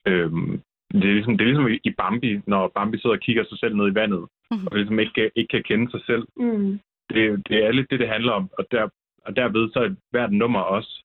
Øhm, 0.08 0.60
det, 0.92 1.04
er 1.10 1.14
ligesom, 1.14 1.38
det 1.38 1.44
er 1.44 1.48
ligesom 1.48 1.68
i- 1.84 1.94
Bambi, 1.98 2.40
når 2.46 2.68
Bambi 2.74 2.98
sidder 2.98 3.16
og 3.16 3.20
kigger 3.22 3.44
sig 3.44 3.58
selv 3.58 3.76
ned 3.76 3.86
i 3.92 3.94
vandet, 3.94 4.24
Mhm. 4.50 4.66
og 4.66 4.76
ligesom 4.76 4.98
ikke, 4.98 5.30
ikke 5.36 5.48
kan 5.48 5.62
kende 5.62 5.90
sig 5.90 6.00
selv 6.06 6.24
Mm. 6.36 6.80
det, 7.14 7.42
det 7.48 7.64
er 7.66 7.72
lidt 7.72 7.90
det, 7.90 8.00
det 8.00 8.08
handler 8.08 8.32
om. 8.32 8.50
Og, 8.58 8.64
der, 8.70 8.88
og 9.24 9.36
derved 9.36 9.70
så 9.72 9.78
er 9.80 9.94
hvert 10.10 10.32
nummer 10.32 10.60
også 10.60 11.02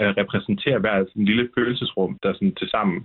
uh, 0.00 0.06
repræsenterer 0.06 0.78
hver 0.78 1.04
sådan 1.04 1.22
en 1.22 1.24
lille 1.24 1.48
følelsesrum, 1.58 2.18
der 2.22 2.32
sådan 2.32 2.54
til 2.54 2.68
sammen 2.70 3.04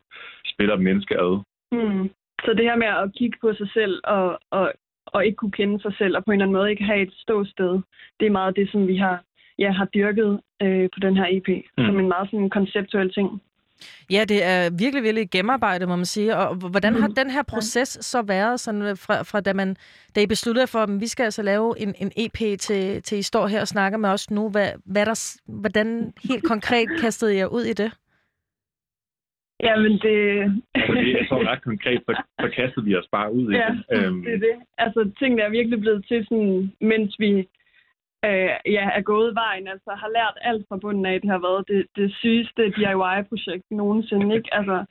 spiller 0.54 0.76
et 0.76 0.82
menneske 0.82 1.16
ad. 1.20 1.34
Mm. 1.72 2.10
Så 2.46 2.54
det 2.54 2.64
her 2.66 2.76
med 2.76 2.88
at 2.88 3.12
kigge 3.18 3.38
på 3.42 3.54
sig 3.54 3.70
selv 3.74 4.02
og, 4.04 4.40
og, 4.52 4.74
og 5.06 5.26
ikke 5.26 5.36
kunne 5.36 5.52
kende 5.52 5.82
sig 5.82 5.94
selv, 5.98 6.18
og 6.18 6.26
på 6.26 6.32
en 6.32 6.36
eller 6.36 6.46
anden 6.46 6.58
måde 6.58 6.72
ikke 6.72 6.84
have 6.84 7.02
et 7.02 7.14
ståsted, 7.14 7.80
det 8.20 8.26
er 8.26 8.32
meget 8.40 8.56
det, 8.56 8.72
som 8.72 8.88
vi 8.88 8.96
har, 8.98 9.24
ja, 9.60 9.72
har 9.72 9.86
dyrket 9.86 10.42
øh, 10.62 10.90
på 10.94 11.00
den 11.00 11.18
her 11.18 11.28
EP, 11.30 11.48
mm. 11.78 11.86
som 11.86 12.00
en 12.00 12.08
meget 12.08 12.30
sådan 12.32 12.50
konceptuel 12.50 13.14
ting. 13.14 13.42
Ja, 14.10 14.26
det 14.30 14.44
er 14.44 14.70
virkelig, 14.80 15.04
virkelig 15.04 15.30
gennemarbejdet, 15.32 15.88
må 15.88 15.96
man 15.96 16.06
sige. 16.06 16.38
Og 16.38 16.56
hvordan 16.56 16.96
har 16.96 17.08
den 17.08 17.30
her 17.30 17.44
proces 17.44 17.98
så 18.02 18.22
været, 18.22 18.60
sådan 18.60 18.82
øh, 18.82 18.98
fra, 18.98 19.22
fra 19.22 19.42
da, 19.42 19.54
man, 19.54 19.76
da 20.16 20.22
I 20.22 20.28
besluttede 20.28 20.68
for, 20.68 20.80
at 20.80 20.90
vi 21.00 21.08
skal 21.08 21.24
altså 21.24 21.44
lave 21.44 21.80
en, 21.80 21.96
en 21.98 22.12
EP 22.18 22.60
til, 22.60 23.04
til 23.04 23.18
I 23.18 23.22
står 23.22 23.48
her 23.48 23.62
og 23.62 23.68
snakker 23.68 23.98
med 23.98 24.10
os 24.10 24.32
nu. 24.32 24.50
Hvad, 24.50 24.70
hvad 24.86 25.06
der, 25.06 25.40
hvordan 25.62 26.14
helt 26.30 26.44
konkret 26.44 26.88
kastede 27.02 27.36
I 27.36 27.38
jer 27.38 27.48
ud 27.48 27.64
i 27.64 27.74
det? 27.74 27.92
Jamen, 29.64 29.92
det... 29.92 30.18
Fordi 30.88 31.12
jeg 31.18 31.26
tror 31.30 31.48
ret 31.52 31.64
konkret, 31.64 32.02
så, 32.06 32.24
så 32.42 32.50
kastede 32.56 32.86
vi 32.86 32.96
os 32.96 33.08
bare 33.12 33.34
ud 33.34 33.52
i 33.52 33.56
Ja, 33.56 33.70
det. 33.90 34.06
Øhm, 34.06 34.24
det 34.24 34.34
er 34.34 34.38
det. 34.38 34.56
Altså, 34.78 35.12
tingene 35.20 35.42
er 35.42 35.50
virkelig 35.50 35.80
blevet 35.80 36.06
til 36.08 36.26
sådan, 36.26 36.72
mens 36.82 37.16
vi 37.20 37.48
øh, 38.26 38.56
ja, 38.76 38.90
er 38.98 39.02
gået 39.02 39.36
vejen, 39.36 39.68
altså 39.68 39.92
har 40.02 40.10
lært 40.18 40.38
alt 40.42 40.66
fra 40.70 40.78
bunden 40.78 41.06
af. 41.06 41.22
Det 41.22 41.30
har 41.30 41.42
været 41.48 41.68
det, 41.68 41.86
det 41.96 42.16
sygeste 42.16 42.64
DIY-projekt 42.78 43.66
nogensinde, 43.72 44.36
ikke? 44.36 44.54
Altså, 44.54 44.86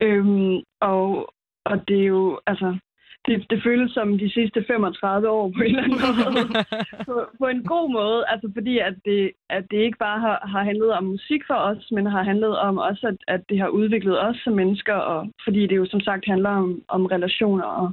øhm, 0.00 0.56
og, 0.80 1.32
og 1.64 1.88
det 1.88 2.00
er 2.00 2.06
jo, 2.06 2.40
altså, 2.46 2.78
det, 3.26 3.50
det 3.50 3.62
føles 3.62 3.92
som 3.92 4.18
de 4.18 4.30
sidste 4.30 4.64
35 4.66 5.28
år 5.28 5.52
på 5.56 5.60
en 5.62 5.66
eller 5.66 5.82
anden 5.82 5.98
måde. 5.98 6.64
på, 7.06 7.14
på 7.38 7.46
en 7.46 7.62
god 7.64 7.92
måde, 7.92 8.24
altså 8.28 8.50
fordi 8.54 8.78
at 8.78 8.94
det, 9.04 9.30
at 9.50 9.64
det 9.70 9.76
ikke 9.76 9.98
bare 9.98 10.20
har, 10.20 10.46
har 10.52 10.62
handlet 10.64 10.92
om 10.92 11.04
musik 11.04 11.42
for 11.46 11.54
os, 11.54 11.90
men 11.92 12.06
har 12.06 12.22
handlet 12.22 12.58
om 12.58 12.78
også, 12.78 13.06
at, 13.06 13.34
at 13.34 13.42
det 13.48 13.58
har 13.58 13.68
udviklet 13.68 14.22
os 14.28 14.36
som 14.44 14.52
mennesker, 14.52 14.94
og 14.94 15.28
fordi 15.44 15.66
det 15.66 15.76
jo 15.76 15.86
som 15.86 16.00
sagt 16.00 16.26
handler 16.26 16.50
om, 16.50 16.82
om 16.88 17.06
relationer 17.06 17.64
og, 17.64 17.90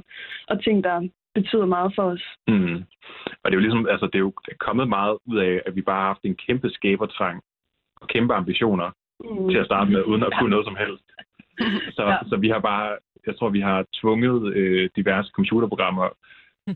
og 0.48 0.64
ting, 0.64 0.84
der 0.84 1.08
betyder 1.34 1.66
meget 1.66 1.92
for 1.94 2.02
os. 2.02 2.22
mm. 2.48 2.74
Og 3.42 3.46
det 3.50 3.54
er 3.54 3.60
jo 3.60 3.66
ligesom, 3.66 3.86
altså 3.88 4.06
det 4.06 4.14
er 4.14 4.26
jo 4.28 4.32
kommet 4.60 4.88
meget 4.88 5.18
ud 5.26 5.38
af, 5.38 5.62
at 5.66 5.76
vi 5.76 5.82
bare 5.82 6.00
har 6.00 6.06
haft 6.06 6.24
en 6.24 6.36
kæmpe 6.46 6.70
skabertrang 6.70 7.42
og 8.00 8.08
kæmpe 8.08 8.34
ambitioner 8.34 8.90
Mm. 9.24 9.48
til 9.50 9.58
at 9.58 9.66
starte 9.66 9.90
med, 9.90 10.02
uden 10.04 10.22
at 10.22 10.32
kunne 10.38 10.50
noget 10.50 10.66
som 10.66 10.76
helst. 10.76 11.04
Så, 11.96 12.02
Ja. 12.02 12.10
ja. 12.10 12.18
så 12.28 12.36
vi 12.36 12.48
har 12.48 12.58
bare, 12.58 12.96
jeg 13.26 13.36
tror, 13.38 13.48
vi 13.48 13.60
har 13.60 13.84
tvunget 14.00 14.54
øh, 14.54 14.90
diverse 14.96 15.30
computerprogrammer 15.34 16.08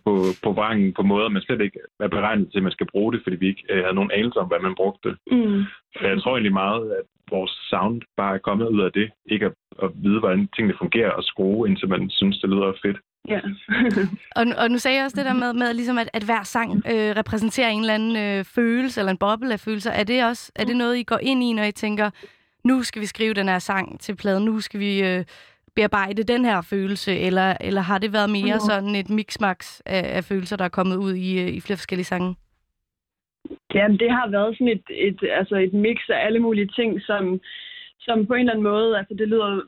på, 0.04 0.12
på 0.44 0.52
vrangen 0.52 0.94
på 0.94 1.02
måder, 1.02 1.28
man 1.28 1.42
slet 1.42 1.60
ikke 1.60 1.78
er 2.00 2.08
beregnet 2.08 2.50
til, 2.50 2.56
at 2.58 2.62
man 2.62 2.72
skal 2.72 2.86
bruge 2.92 3.12
det, 3.12 3.20
fordi 3.22 3.36
vi 3.36 3.46
ikke 3.48 3.64
øh, 3.70 3.82
havde 3.82 3.94
nogen 3.94 4.10
anelse 4.10 4.38
om, 4.38 4.48
hvad 4.48 4.60
man 4.60 4.74
brugte. 4.74 5.16
Mm. 5.30 5.60
Og 6.00 6.04
jeg 6.10 6.22
tror 6.22 6.32
egentlig 6.32 6.52
meget, 6.52 6.90
at 6.92 7.04
vores 7.30 7.50
sound 7.70 8.02
bare 8.16 8.34
er 8.34 8.38
kommet 8.38 8.68
ud 8.68 8.80
af 8.80 8.92
det. 8.92 9.10
Ikke 9.26 9.46
at, 9.46 9.54
at 9.82 9.90
vide, 9.94 10.18
hvordan 10.18 10.48
tingene 10.56 10.78
fungerer 10.78 11.10
og 11.10 11.24
skrue, 11.24 11.68
indtil 11.68 11.88
man 11.88 12.10
synes, 12.10 12.38
det 12.40 12.50
lyder 12.50 12.72
fedt. 12.84 12.98
Ja. 13.28 13.40
Og, 14.38 14.46
og 14.58 14.70
nu 14.70 14.78
sagde 14.78 14.96
jeg 14.96 15.04
også 15.04 15.16
det 15.16 15.24
der 15.24 15.34
med, 15.34 15.52
med 15.52 15.74
ligesom 15.74 15.98
at, 15.98 16.10
at 16.12 16.22
hver 16.22 16.42
sang 16.42 16.70
øh, 16.76 17.16
repræsenterer 17.20 17.68
en 17.68 17.80
eller 17.80 17.94
anden 17.94 18.16
øh, 18.16 18.44
følelse, 18.44 19.00
eller 19.00 19.12
en 19.12 19.18
boble 19.18 19.52
af 19.52 19.60
følelser. 19.60 19.90
Er 19.90 20.04
det 20.04 20.24
også 20.24 20.52
er 20.56 20.64
det 20.64 20.76
noget, 20.76 20.96
I 20.96 21.02
går 21.02 21.18
ind 21.22 21.42
i, 21.42 21.52
når 21.52 21.62
I 21.62 21.72
tænker, 21.72 22.10
nu 22.64 22.82
skal 22.82 23.02
vi 23.02 23.06
skrive 23.06 23.34
den 23.34 23.48
her 23.48 23.58
sang 23.58 24.00
til 24.00 24.16
pladen, 24.16 24.44
nu 24.44 24.60
skal 24.60 24.80
vi 24.80 25.02
øh, 25.02 25.24
bearbejde 25.76 26.22
den 26.22 26.44
her 26.44 26.60
følelse, 26.62 27.18
eller, 27.18 27.56
eller 27.60 27.80
har 27.80 27.98
det 27.98 28.12
været 28.12 28.30
mere 28.30 28.60
sådan 28.60 28.94
et 28.94 29.10
mixmax 29.10 29.80
af, 29.86 30.16
af 30.16 30.24
følelser, 30.24 30.56
der 30.56 30.64
er 30.64 30.76
kommet 30.78 30.96
ud 30.96 31.14
i, 31.14 31.30
øh, 31.42 31.48
i 31.48 31.60
flere 31.60 31.76
forskellige 31.76 32.10
sange? 32.12 32.34
Jamen, 33.74 33.98
det 33.98 34.10
har 34.10 34.30
været 34.30 34.54
sådan 34.56 34.74
et, 34.76 34.86
et, 34.90 35.20
altså 35.40 35.56
et 35.56 35.72
mix 35.72 35.98
af 36.08 36.26
alle 36.26 36.40
mulige 36.40 36.66
ting, 36.66 37.02
som, 37.02 37.40
som 38.00 38.26
på 38.26 38.34
en 38.34 38.40
eller 38.40 38.52
anden 38.52 38.70
måde, 38.72 38.98
altså 38.98 39.14
det 39.14 39.28
lyder 39.28 39.60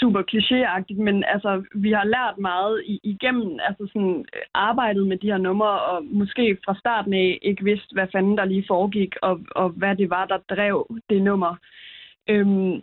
super 0.00 0.22
klichéagtigt, 0.22 0.98
men 0.98 1.24
altså, 1.24 1.62
vi 1.74 1.92
har 1.92 2.04
lært 2.04 2.38
meget 2.38 2.82
i, 2.86 3.00
igennem 3.02 3.58
altså 3.68 3.86
sådan, 3.92 4.24
arbejdet 4.54 5.06
med 5.06 5.16
de 5.16 5.26
her 5.26 5.38
numre, 5.38 5.80
og 5.80 6.04
måske 6.04 6.58
fra 6.64 6.78
starten 6.78 7.12
af 7.14 7.38
ikke 7.42 7.64
vidste, 7.64 7.92
hvad 7.92 8.06
fanden 8.12 8.36
der 8.38 8.44
lige 8.44 8.64
foregik, 8.68 9.14
og, 9.22 9.40
og 9.50 9.68
hvad 9.68 9.96
det 9.96 10.10
var, 10.10 10.24
der 10.24 10.38
drev 10.54 10.86
det 11.10 11.22
nummer. 11.22 11.56
Øhm, 12.28 12.82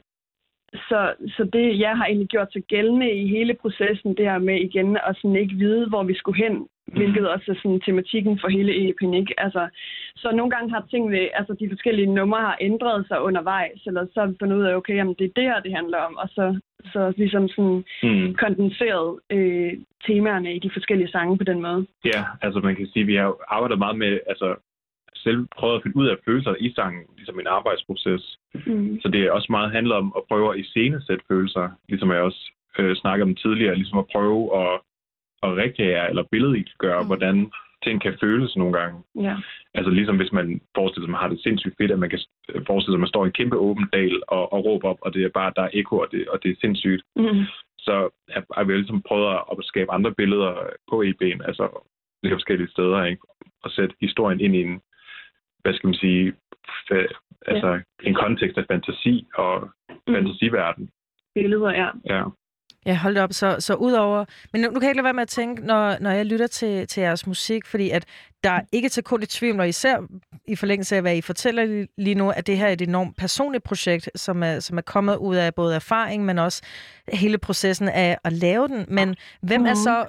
så, 0.73 1.13
så 1.27 1.43
det, 1.53 1.79
jeg 1.79 1.97
har 1.97 2.05
egentlig 2.05 2.27
gjort 2.27 2.53
sig 2.53 2.63
gældende 2.63 3.11
i 3.11 3.27
hele 3.27 3.53
processen, 3.53 4.17
det 4.17 4.25
her 4.25 4.37
med 4.37 4.61
igen 4.61 4.97
at 5.07 5.15
sådan 5.15 5.35
ikke 5.35 5.55
vide, 5.55 5.89
hvor 5.89 6.03
vi 6.03 6.15
skulle 6.15 6.43
hen, 6.43 6.67
hvilket 6.87 7.29
også 7.29 7.51
er 7.51 7.55
sådan 7.55 7.81
tematikken 7.81 8.39
for 8.39 8.47
hele 8.47 8.71
EP'en, 8.73 9.15
ikke? 9.15 9.33
Altså, 9.37 9.67
så 10.15 10.31
nogle 10.31 10.51
gange 10.51 10.69
har 10.73 10.85
tingene, 10.89 11.37
altså 11.37 11.53
de 11.59 11.69
forskellige 11.69 12.13
numre 12.13 12.39
har 12.39 12.57
ændret 12.61 13.07
sig 13.07 13.21
undervejs, 13.21 13.79
eller 13.85 14.05
så 14.13 14.19
har 14.19 14.27
vi 14.27 14.35
fundet 14.39 14.57
ud 14.57 14.63
af, 14.63 14.75
okay, 14.75 14.95
jamen 14.95 15.15
det 15.19 15.25
er 15.25 15.35
det 15.35 15.43
her, 15.43 15.59
det 15.59 15.75
handler 15.75 15.97
om, 15.97 16.17
og 16.17 16.29
så, 16.29 16.59
så 16.93 17.13
ligesom 17.17 17.47
sådan 17.47 17.83
Mm. 18.03 18.35
kondenseret 18.35 19.19
øh, 19.29 19.73
temaerne 20.07 20.55
i 20.55 20.59
de 20.59 20.69
forskellige 20.73 21.11
sange 21.11 21.37
på 21.37 21.43
den 21.43 21.61
måde. 21.61 21.87
Ja, 22.05 22.23
altså 22.41 22.59
man 22.59 22.75
kan 22.75 22.87
sige, 22.87 23.01
at 23.01 23.07
vi 23.07 23.15
har 23.15 23.35
arbejdet 23.47 23.79
meget 23.79 23.97
med, 23.97 24.19
altså 24.27 24.55
selv 25.15 25.47
prøvet 25.57 25.75
at 25.75 25.83
finde 25.83 25.97
ud 25.97 26.07
af 26.07 26.15
følelser 26.25 26.55
i 26.59 26.73
sangen, 26.73 27.03
ligesom 27.17 27.39
en 27.39 27.47
arbejdsproces. 27.47 28.37
Mm. 28.65 28.99
Så 29.01 29.07
det 29.07 29.21
er 29.21 29.31
også 29.31 29.47
meget 29.49 29.71
handler 29.71 29.95
om 29.95 30.13
at 30.17 30.23
prøve 30.29 30.53
at 30.53 30.59
iscenesætte 30.59 31.23
følelser, 31.27 31.69
ligesom 31.89 32.11
jeg 32.11 32.21
også 32.21 32.51
øh, 32.79 32.95
snakkede 32.95 33.27
om 33.29 33.35
tidligere, 33.35 33.75
ligesom 33.75 33.99
at 33.99 34.09
prøve 34.15 34.41
at, 34.61 34.79
at 35.43 35.57
rekreere 35.63 36.09
eller 36.09 36.23
billedgøre, 36.31 36.99
Mm. 36.99 37.03
mm. 37.03 37.07
hvordan 37.07 37.51
ting 37.83 38.01
kan 38.01 38.17
føles 38.21 38.55
nogle 38.55 38.73
gange. 38.79 39.03
Ja. 39.27 39.35
Altså 39.73 39.89
ligesom 39.91 40.17
hvis 40.17 40.31
man 40.31 40.61
forestiller 40.75 41.05
sig, 41.05 41.09
at 41.09 41.15
man 41.15 41.21
har 41.21 41.27
det 41.27 41.39
sindssygt 41.43 41.75
fedt, 41.77 41.91
at 41.91 41.99
man 41.99 42.09
kan 42.09 42.19
forestille 42.67 42.93
sig, 42.93 42.99
at 42.99 43.05
man 43.05 43.13
står 43.13 43.23
i 43.25 43.27
en 43.27 43.33
kæmpe 43.39 43.57
åben 43.57 43.87
dal 43.93 44.21
og, 44.27 44.53
og 44.53 44.65
råber 44.65 44.89
op, 44.89 44.97
og 45.01 45.13
det 45.13 45.23
er 45.23 45.29
bare, 45.29 45.53
der 45.55 45.61
er 45.61 45.69
ekko, 45.73 45.97
og 45.97 46.07
det, 46.11 46.27
og 46.27 46.43
det 46.43 46.51
er 46.51 46.55
sindssygt. 46.61 47.03
Mm. 47.15 47.43
Så 47.77 48.09
har- 48.55 48.63
vi 48.63 48.73
ligesom 48.73 49.01
prøvet 49.01 49.27
at 49.51 49.57
skabe 49.61 49.91
andre 49.91 50.11
billeder 50.13 50.53
på 50.89 51.03
EB'en, 51.03 51.39
altså 51.49 51.65
lidt 52.23 52.33
forskellige 52.33 52.69
steder, 52.71 53.03
ikke? 53.05 53.21
og 53.63 53.71
sætte 53.71 53.95
historien 54.01 54.39
ind 54.41 54.55
i 54.55 54.61
en, 54.61 54.81
hvad 55.61 55.73
skal 55.73 55.87
man 55.87 55.93
sige, 56.03 56.33
fa- 56.91 57.13
altså 57.47 57.81
en 58.03 58.13
kontekst 58.13 58.57
af 58.57 58.65
fantasi 58.71 59.27
og 59.35 59.69
Mm. 60.07 60.13
fantasiverden. 60.15 60.89
Billeder, 61.35 61.71
ja. 61.71 61.87
Ja. 62.15 62.23
Ja, 62.85 62.95
hold 62.95 63.17
op. 63.17 63.33
Så, 63.33 63.55
så 63.59 63.73
udover... 63.75 64.25
Men 64.53 64.61
nu, 64.61 64.67
nu 64.67 64.73
kan 64.73 64.81
jeg 64.83 64.89
ikke 64.89 64.97
lade 64.97 65.03
være 65.05 65.13
med 65.13 65.21
at 65.21 65.27
tænke, 65.27 65.65
når, 65.65 65.97
når 65.99 66.09
jeg 66.11 66.25
lytter 66.25 66.47
til, 66.47 66.87
til 66.87 67.01
jeres 67.01 67.27
musik, 67.27 67.65
fordi 67.65 67.89
at 67.89 68.05
der 68.43 68.49
er 68.49 68.61
ikke 68.71 68.89
til 68.89 69.03
kun 69.03 69.23
i 69.23 69.25
tvivl, 69.25 69.59
og 69.59 69.67
især 69.69 69.97
i 70.47 70.55
forlængelse 70.55 70.95
af, 70.95 71.01
hvad 71.01 71.15
I 71.17 71.21
fortæller 71.21 71.65
li- 71.65 71.93
lige 71.97 72.15
nu, 72.15 72.29
at 72.29 72.47
det 72.47 72.57
her 72.57 72.67
er 72.67 72.71
et 72.71 72.81
enormt 72.81 73.17
personligt 73.17 73.63
projekt, 73.63 74.09
som 74.15 74.43
er, 74.43 74.59
som 74.59 74.77
er 74.77 74.81
kommet 74.81 75.15
ud 75.15 75.35
af 75.35 75.53
både 75.55 75.75
erfaring, 75.75 76.25
men 76.25 76.39
også 76.39 76.61
hele 77.13 77.37
processen 77.37 77.89
af 77.89 78.17
at 78.23 78.33
lave 78.33 78.67
den. 78.67 78.85
Men 78.87 79.15
hvem 79.41 79.59
mm. 79.61 79.65
er 79.67 79.69
Mhm. 79.71 79.75
så, 79.75 80.05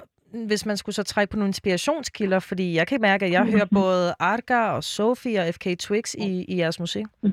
hvis 0.47 0.65
man 0.65 0.77
skulle 0.77 0.95
så 0.95 1.03
trække 1.03 1.31
på 1.31 1.37
nogle 1.37 1.49
inspirationskilder, 1.49 2.39
fordi 2.39 2.75
jeg 2.75 2.87
kan 2.87 3.01
mærke, 3.01 3.25
at 3.25 3.31
jeg 3.31 3.45
hører 3.45 3.65
både 3.73 4.13
Arga 4.19 4.65
og 4.69 4.83
Sophie 4.83 5.39
og 5.39 5.53
FK 5.53 5.67
Twix 5.79 6.13
i, 6.13 6.45
i 6.47 6.57
jeres 6.57 6.79
musik. 6.79 7.05
Mm. 7.23 7.31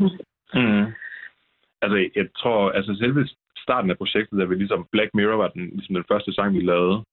Altså, 1.82 1.96
jeg 2.16 2.26
tror, 2.36 2.70
altså 2.70 2.94
selve 3.00 3.28
starten 3.62 3.90
af 3.90 3.96
projektet, 3.98 4.38
da 4.38 4.44
vi 4.44 4.54
ligesom 4.54 4.86
Black 4.92 5.10
Mirror 5.14 5.36
var 5.36 5.48
den, 5.48 5.64
ligesom 5.76 5.94
den 5.94 6.04
første 6.10 6.32
sang, 6.32 6.54
vi 6.54 6.60
lavede, 6.60 7.04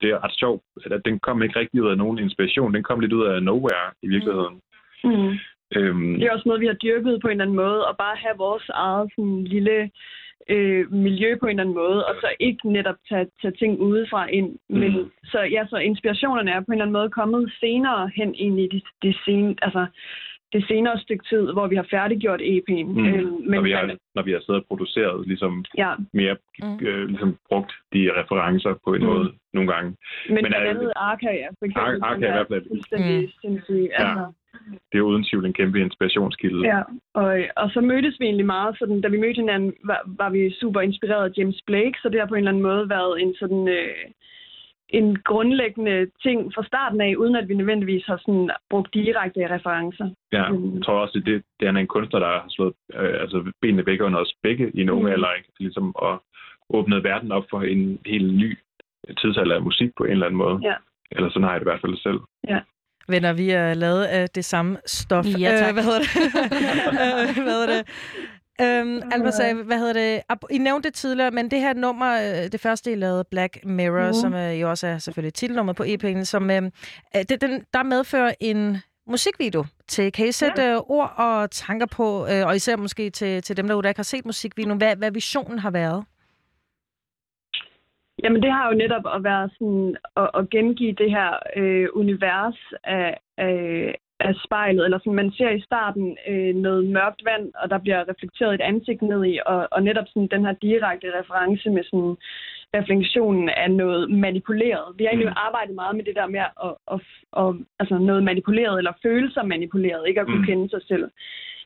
det 0.00 0.10
er 0.10 0.24
ret 0.24 0.38
sjovt, 0.42 0.62
at 0.96 1.02
den 1.04 1.18
kom 1.18 1.42
ikke 1.42 1.58
rigtig 1.58 1.82
ud 1.82 1.90
af 1.90 1.96
nogen 1.98 2.18
inspiration. 2.18 2.74
Den 2.74 2.82
kom 2.82 3.00
lidt 3.00 3.12
ud 3.12 3.24
af 3.26 3.42
nowhere 3.42 3.86
i 4.02 4.08
virkeligheden. 4.08 4.60
Mm. 5.04 5.32
Øhm, 5.76 6.14
Det 6.18 6.26
er 6.26 6.32
også 6.32 6.48
noget, 6.48 6.60
vi 6.60 6.66
har 6.66 6.82
dyrket 6.86 7.20
på 7.20 7.28
en 7.28 7.30
eller 7.30 7.44
anden 7.44 7.56
måde, 7.56 7.86
og 7.88 7.96
bare 7.96 8.16
have 8.16 8.36
vores 8.36 8.68
eget 8.68 9.10
sådan, 9.16 9.44
lille 9.44 9.90
øh, 10.48 10.92
miljø 10.92 11.36
på 11.40 11.46
en 11.46 11.50
eller 11.50 11.62
anden 11.62 11.74
måde, 11.74 12.06
og 12.06 12.14
så 12.20 12.28
ikke 12.40 12.72
netop 12.72 12.96
tage, 13.08 13.26
tage 13.42 13.54
ting 13.58 13.80
udefra 13.80 14.26
ind. 14.26 14.58
Men, 14.68 14.92
Mm. 14.92 15.10
så, 15.24 15.40
ja, 15.40 15.66
så 15.70 15.76
inspirationerne 15.76 16.50
er 16.50 16.60
på 16.60 16.66
en 16.68 16.72
eller 16.72 16.84
anden 16.84 16.98
måde 17.00 17.10
kommet 17.10 17.52
senere 17.60 18.10
hen 18.16 18.34
ind 18.34 18.60
i 18.60 18.68
det, 18.68 18.82
det, 19.02 19.16
sen, 19.24 19.58
altså, 19.62 19.86
det 20.52 20.64
senere 20.68 20.98
stykke 20.98 21.24
tid, 21.28 21.52
hvor 21.52 21.66
vi 21.66 21.76
har 21.76 21.86
færdiggjort 21.90 22.40
EP'en. 22.40 22.84
Mm. 22.84 22.94
Når, 22.94 23.50
men 23.50 23.64
vi 23.64 23.70
har, 23.70 23.96
når 24.14 24.22
vi 24.22 24.32
har 24.32 24.40
siddet 24.40 24.60
og 24.62 24.66
produceret, 24.68 25.26
ligesom 25.26 25.64
ja, 25.78 25.92
mere 26.12 26.36
Mm. 26.62 26.86
øh, 26.86 27.08
ligesom 27.08 27.36
brugt 27.48 27.72
de 27.92 28.00
referencer 28.20 28.74
på 28.86 28.94
en 28.94 29.00
Mm. 29.02 29.06
måde 29.06 29.32
nogle 29.54 29.72
gange. 29.72 29.88
men, 30.26 30.34
men 30.34 30.44
blandt 30.44 30.66
er- 30.66 30.70
andet 30.70 30.92
Arca, 30.96 31.30
ja, 31.42 31.48
for 31.58 31.64
eksempel. 31.66 32.02
Ar- 32.02 32.06
Arca 32.08 32.24
er 32.26 32.28
i 32.28 32.36
hvert 32.38 32.48
fald- 32.52 32.68
fuldstændig 32.68 33.20
Mm. 33.22 33.28
sindssyg. 33.42 33.88
Ja. 33.98 34.08
Altså, 34.08 34.32
Det 34.92 34.98
er 34.98 35.02
uden 35.02 35.24
tvivl 35.24 35.46
en 35.46 35.52
kæmpe 35.52 35.80
inspirationskilde. 35.80 36.66
Ja, 36.72 36.82
og, 37.14 37.38
og 37.56 37.70
så 37.70 37.80
mødtes 37.80 38.20
vi 38.20 38.24
egentlig 38.24 38.46
meget, 38.46 38.78
sådan, 38.78 39.00
da 39.00 39.08
vi 39.08 39.20
mødte 39.20 39.40
hinanden, 39.40 39.72
var, 39.84 40.00
var 40.06 40.30
vi 40.30 40.50
super 40.60 40.80
inspireret 40.80 41.24
af 41.30 41.38
James 41.38 41.60
Blake, 41.66 41.94
så 42.02 42.08
det 42.08 42.20
har 42.20 42.26
på 42.26 42.34
en 42.34 42.38
eller 42.38 42.50
anden 42.50 42.62
måde 42.62 42.88
været 42.88 43.22
en 43.22 43.34
sådan 43.34 43.68
øh, 43.68 43.94
en 44.92 45.18
grundlæggende 45.30 46.06
ting 46.22 46.38
fra 46.54 46.64
starten 46.64 47.00
af, 47.00 47.14
uden 47.18 47.36
at 47.36 47.48
vi 47.48 47.54
nødvendigvis 47.54 48.04
har 48.06 48.16
sådan 48.16 48.50
brugt 48.70 48.94
direkte 48.94 49.54
referencer. 49.54 50.10
Ja, 50.32 50.42
jeg 50.74 50.82
tror 50.84 50.98
også, 51.04 51.18
at 51.18 51.26
det, 51.26 51.42
det 51.60 51.68
er 51.68 51.72
en 51.72 51.86
kunstner, 51.86 52.20
der 52.20 52.26
har 52.26 52.44
slået 52.48 52.74
øh, 52.94 53.20
altså 53.20 53.52
benene 53.62 53.86
væk 53.86 54.00
under 54.02 54.18
os 54.18 54.34
begge 54.42 54.70
i 54.74 54.80
en 54.80 54.90
ung 54.90 55.02
Mm. 55.04 55.10
alder, 55.14 55.32
ikke? 55.32 55.48
Ligesom 55.60 55.94
at 56.02 56.18
åbne 56.70 57.04
verden 57.04 57.32
op 57.32 57.44
for 57.50 57.60
en 57.62 57.98
helt 58.06 58.34
ny 58.34 58.58
tidsalder 59.20 59.54
af 59.54 59.62
musik 59.62 59.90
på 59.98 60.04
en 60.04 60.10
eller 60.10 60.26
anden 60.26 60.38
måde. 60.38 60.58
Ja. 60.62 60.74
Eller 61.10 61.28
sådan 61.30 61.42
har 61.42 61.50
jeg 61.52 61.60
det 61.60 61.66
i 61.66 61.70
hvert 61.70 61.80
fald 61.80 61.96
selv. 61.96 62.20
Venner, 63.08 63.32
vi 63.32 63.50
er 63.50 63.74
lavet 63.74 64.04
af 64.04 64.28
det 64.28 64.44
samme 64.44 64.76
stof. 64.86 65.24
Ja, 65.40 65.50
tak. 65.56 65.68
Øh, 65.68 65.74
hvad 65.74 65.82
hedder 65.88 65.98
det? 66.04 66.10
Øh, 67.02 67.42
hvad 67.44 67.52
hedder 67.56 67.70
det? 67.76 67.82
Øhm, 68.60 69.00
Albert 69.12 69.34
sagde, 69.34 69.54
hvad 69.64 69.78
hedder 69.78 69.92
det? 69.92 70.22
I 70.50 70.58
nævnte 70.58 70.88
det 70.88 70.94
tidligere, 70.94 71.30
men 71.30 71.50
det 71.50 71.60
her 71.60 71.74
nummer, 71.74 72.12
øh, 72.12 72.52
det 72.52 72.60
første 72.60 72.92
I 72.92 72.94
lavede, 72.94 73.24
Black 73.30 73.64
Mirror, 73.64 74.04
Mhm. 74.04 74.12
som 74.12 74.34
øh, 74.34 74.60
jo 74.60 74.70
også 74.70 74.86
er 74.86 74.98
selvfølgelig 74.98 75.34
titelnummer 75.34 75.72
på 75.72 75.82
EP'en, 75.82 76.24
som 76.24 76.50
øh, 76.50 76.62
øh, 77.16 77.22
det, 77.28 77.40
den, 77.40 77.64
der 77.74 77.82
medfører 77.82 78.34
en 78.40 78.76
musikvideo 79.06 79.64
til. 79.88 80.12
Kan 80.12 80.26
I 80.28 80.32
sætte 80.32 80.62
ja. 80.62 80.78
ord 80.90 81.14
og 81.16 81.50
tanker 81.50 81.86
på, 81.86 82.26
øh, 82.26 82.46
og 82.46 82.56
især 82.56 82.76
måske 82.76 83.10
til, 83.10 83.42
til 83.42 83.56
dem 83.56 83.66
derude, 83.68 83.82
der 83.82 83.88
ikke 83.88 83.98
har 83.98 84.02
set 84.14 84.24
musikvideoen, 84.26 84.78
hvad, 84.78 84.96
hvad 84.96 85.10
visionen 85.10 85.58
har 85.58 85.70
været? 85.70 86.04
Jamen 88.22 88.42
det 88.42 88.52
har 88.52 88.68
jo 88.68 88.74
netop 88.78 89.02
at 89.14 89.24
være 89.24 89.50
sådan, 89.58 89.96
at, 90.16 90.30
at 90.34 90.50
gengive 90.50 90.92
det 90.92 91.10
her 91.10 91.30
øh, 91.56 91.88
univers 91.94 92.58
af, 92.84 93.18
af, 93.38 93.94
af 94.28 94.34
spejlet, 94.44 94.84
eller 94.84 94.98
sådan, 94.98 95.20
man 95.22 95.32
ser 95.32 95.50
i 95.50 95.60
starten 95.60 96.16
øh, 96.28 96.54
noget 96.54 96.84
mørkt 96.96 97.22
vand, 97.24 97.46
og 97.54 97.70
der 97.70 97.78
bliver 97.78 98.08
reflekteret 98.10 98.54
et 98.54 98.60
ansigt 98.60 99.02
ned 99.02 99.24
i, 99.24 99.38
og, 99.46 99.68
og 99.74 99.82
netop 99.82 100.04
sådan 100.08 100.28
den 100.34 100.44
her 100.46 100.52
direkte 100.52 101.18
reference 101.20 101.70
med 101.70 101.84
sådan 101.84 102.16
refleksionen 102.78 103.48
af 103.48 103.70
noget 103.70 104.10
manipuleret. 104.10 104.84
Vi 104.96 105.04
har 105.04 105.10
egentlig 105.10 105.28
Mm. 105.28 105.46
arbejdet 105.46 105.74
meget 105.74 105.96
med 105.96 106.04
det 106.04 106.16
der 106.16 106.26
med 106.26 106.40
at, 106.40 106.74
at, 106.94 107.00
at, 107.40 107.54
altså 107.80 107.98
noget 107.98 108.22
manipuleret, 108.22 108.78
eller 108.78 108.92
følelser 109.02 109.42
manipuleret, 109.42 110.08
ikke 110.08 110.20
at 110.20 110.26
kunne 110.26 110.38
Mm. 110.44 110.50
kende 110.50 110.70
sig 110.70 110.82
selv. 110.82 111.10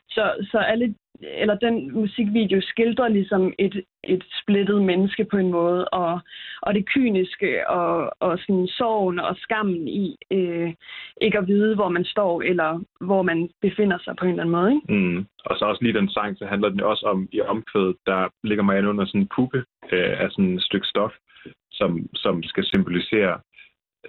Så, 0.09 0.25
så 0.51 0.59
alle, 0.59 0.95
eller 1.21 1.55
den 1.55 1.93
musikvideo 1.93 2.61
skildrer 2.61 3.09
ligesom 3.09 3.53
et, 3.59 3.85
et 4.05 4.25
splittet 4.43 4.83
menneske 4.83 5.25
på 5.25 5.37
en 5.37 5.51
måde, 5.51 5.89
og, 5.89 6.21
og 6.63 6.75
det 6.75 6.89
kyniske, 6.89 7.71
og, 7.71 8.11
og 8.21 8.39
sådan 8.39 8.67
sorgen 8.67 9.19
og 9.19 9.37
skammen 9.37 9.89
i 9.89 10.17
øh, 10.31 10.73
ikke 11.21 11.39
at 11.39 11.47
vide, 11.47 11.75
hvor 11.75 11.89
man 11.89 12.05
står, 12.05 12.43
eller 12.43 12.81
hvor 13.01 13.23
man 13.23 13.51
befinder 13.63 13.99
sig 14.05 14.15
på 14.19 14.25
en 14.25 14.31
eller 14.31 14.43
anden 14.43 14.57
måde. 14.57 14.75
Ikke? 14.75 14.93
Mm. 14.93 15.27
Og 15.45 15.57
så 15.59 15.65
også 15.65 15.83
lige 15.85 15.99
den 15.99 16.11
sang, 16.11 16.39
så 16.39 16.47
handler 16.47 16.69
den 16.69 16.81
også 16.81 17.07
om 17.07 17.29
i 17.33 17.41
omkvædet, 17.41 17.97
der 18.07 18.29
ligger 18.45 18.65
mig 18.65 18.89
under 18.89 19.07
sådan 19.07 19.21
en 19.21 19.29
puppe 19.37 19.65
øh, 19.93 20.21
af 20.21 20.31
sådan 20.31 20.55
et 20.55 20.63
stykke 20.63 20.87
stof, 20.87 21.13
som, 21.73 22.07
som 22.15 22.43
skal 22.43 22.65
symbolisere 22.65 23.41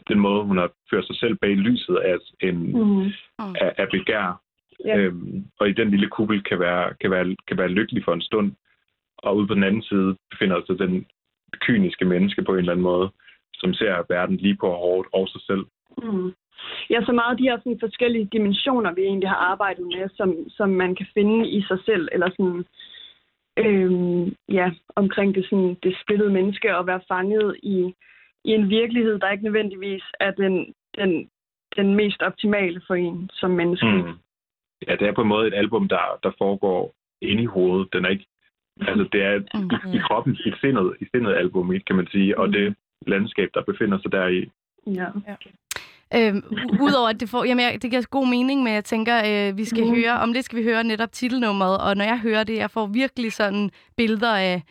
den 0.08 0.20
måde, 0.20 0.44
hun 0.44 0.58
har 0.58 0.70
ført 0.92 1.08
sig 1.08 1.16
selv 1.16 1.36
bag 1.36 1.50
lyset 1.50 1.96
af, 1.96 2.16
en, 2.42 2.58
Mm. 2.72 3.12
af, 3.40 3.74
af 3.78 3.88
begær. 3.92 4.42
Ja. 4.88 4.98
Øhm, 4.98 5.46
og 5.60 5.70
i 5.70 5.74
den 5.74 5.90
lille 5.92 6.10
kuppel 6.10 6.44
kan 6.44 6.60
være, 6.60 6.94
kan, 7.02 7.12
være, 7.12 7.36
kan 7.48 7.58
være 7.58 7.76
lykkelig 7.78 8.04
for 8.04 8.14
en 8.14 8.22
stund. 8.22 8.52
Og 9.18 9.38
ude 9.38 9.48
på 9.48 9.54
den 9.54 9.64
anden 9.64 9.82
side 9.82 10.16
befinder 10.32 10.62
sig 10.66 10.80
den 10.80 11.06
kyniske 11.60 12.06
menneske 12.06 12.42
på 12.44 12.52
en 12.54 12.60
eller 12.60 12.72
anden 12.72 12.84
måde, 12.84 13.10
som 13.54 13.74
ser 13.74 14.04
verden 14.10 14.36
lige 14.36 14.56
på 14.56 14.68
hårdt 14.70 15.08
og 15.14 15.28
sig 15.28 15.42
selv. 15.42 15.66
Mm. 16.04 16.34
Ja, 16.90 17.00
så 17.06 17.12
meget 17.12 17.32
af 17.32 17.38
de 17.38 17.50
her 17.50 17.58
sådan, 17.58 17.80
forskellige 17.80 18.30
dimensioner, 18.32 18.94
vi 18.94 19.02
egentlig 19.02 19.30
har 19.30 19.42
arbejdet 19.52 19.86
med, 19.86 20.10
som, 20.16 20.50
som 20.50 20.70
man 20.70 20.96
kan 20.96 21.08
finde 21.14 21.50
i 21.50 21.62
sig 21.62 21.80
selv, 21.86 22.08
eller 22.12 22.30
sådan, 22.30 22.66
øhm, 23.58 24.36
ja, 24.50 24.72
omkring 24.96 25.36
det, 25.36 25.46
sådan, 25.50 25.78
det 25.84 25.98
splittede 26.02 26.32
menneske, 26.34 26.78
og 26.78 26.88
være 26.88 27.02
fanget 27.08 27.56
i, 27.64 27.94
i 28.44 28.52
en 28.52 28.70
virkelighed, 28.70 29.20
der 29.20 29.32
ikke 29.32 29.44
nødvendigvis 29.44 30.04
er 30.20 30.32
den, 30.32 30.74
den, 30.98 31.30
den 31.76 31.96
mest 31.96 32.22
optimale 32.22 32.82
for 32.88 32.96
en 32.96 33.30
som 33.34 33.52
menneske. 33.52 33.88
Mm. 33.88 34.14
Ja, 34.88 34.96
det 34.96 35.08
er 35.08 35.14
på 35.14 35.22
en 35.22 35.28
måde 35.28 35.48
et 35.48 35.54
album, 35.54 35.88
der, 35.88 36.20
der 36.24 36.32
foregår 36.38 36.94
inde 37.22 37.44
i 37.44 37.46
hovedet. 37.46 37.94
Den 37.94 38.06
er 38.06 38.10
ikke, 38.10 38.26
Altså, 38.82 39.06
det 39.12 39.22
er 39.24 39.36
i, 39.94 39.98
i 39.98 40.00
kroppen, 40.08 40.34
i 40.46 40.52
sindet, 40.62 40.96
i 41.02 41.06
sindet 41.16 41.36
album, 41.36 41.74
kan 41.88 41.96
man 41.96 42.08
sige, 42.12 42.38
og 42.40 42.54
det 42.54 42.76
landskab, 43.08 43.50
der 43.54 43.62
befinder 43.64 43.98
sig 44.02 44.12
der 44.12 44.28
i. 44.28 44.52
Ja. 44.88 45.08
Øhm, 46.16 46.44
Udover 46.82 47.10
at 47.10 47.20
det 47.20 47.30
får, 47.30 47.44
jamen, 47.44 47.66
jeg, 47.66 47.82
det 47.82 47.90
giver 47.92 48.04
god 48.10 48.28
mening, 48.28 48.64
men 48.64 48.74
jeg 48.74 48.86
tænker, 48.86 49.18
øh, 49.50 49.58
vi 49.58 49.66
skal 49.66 49.84
mm. 49.84 49.96
høre, 49.96 50.20
om 50.20 50.34
det 50.34 50.46
skal 50.46 50.58
vi 50.60 50.64
høre 50.64 50.84
netop 50.84 51.12
titelnummeret, 51.12 51.78
og 51.78 51.98
når 51.98 52.06
jeg 52.06 52.20
hører 52.20 52.44
det, 52.44 52.58
jeg 52.58 52.72
får 52.72 52.86
virkelig 52.86 53.34
sådan 53.34 53.70
billeder 53.98 54.36
af 54.36 54.64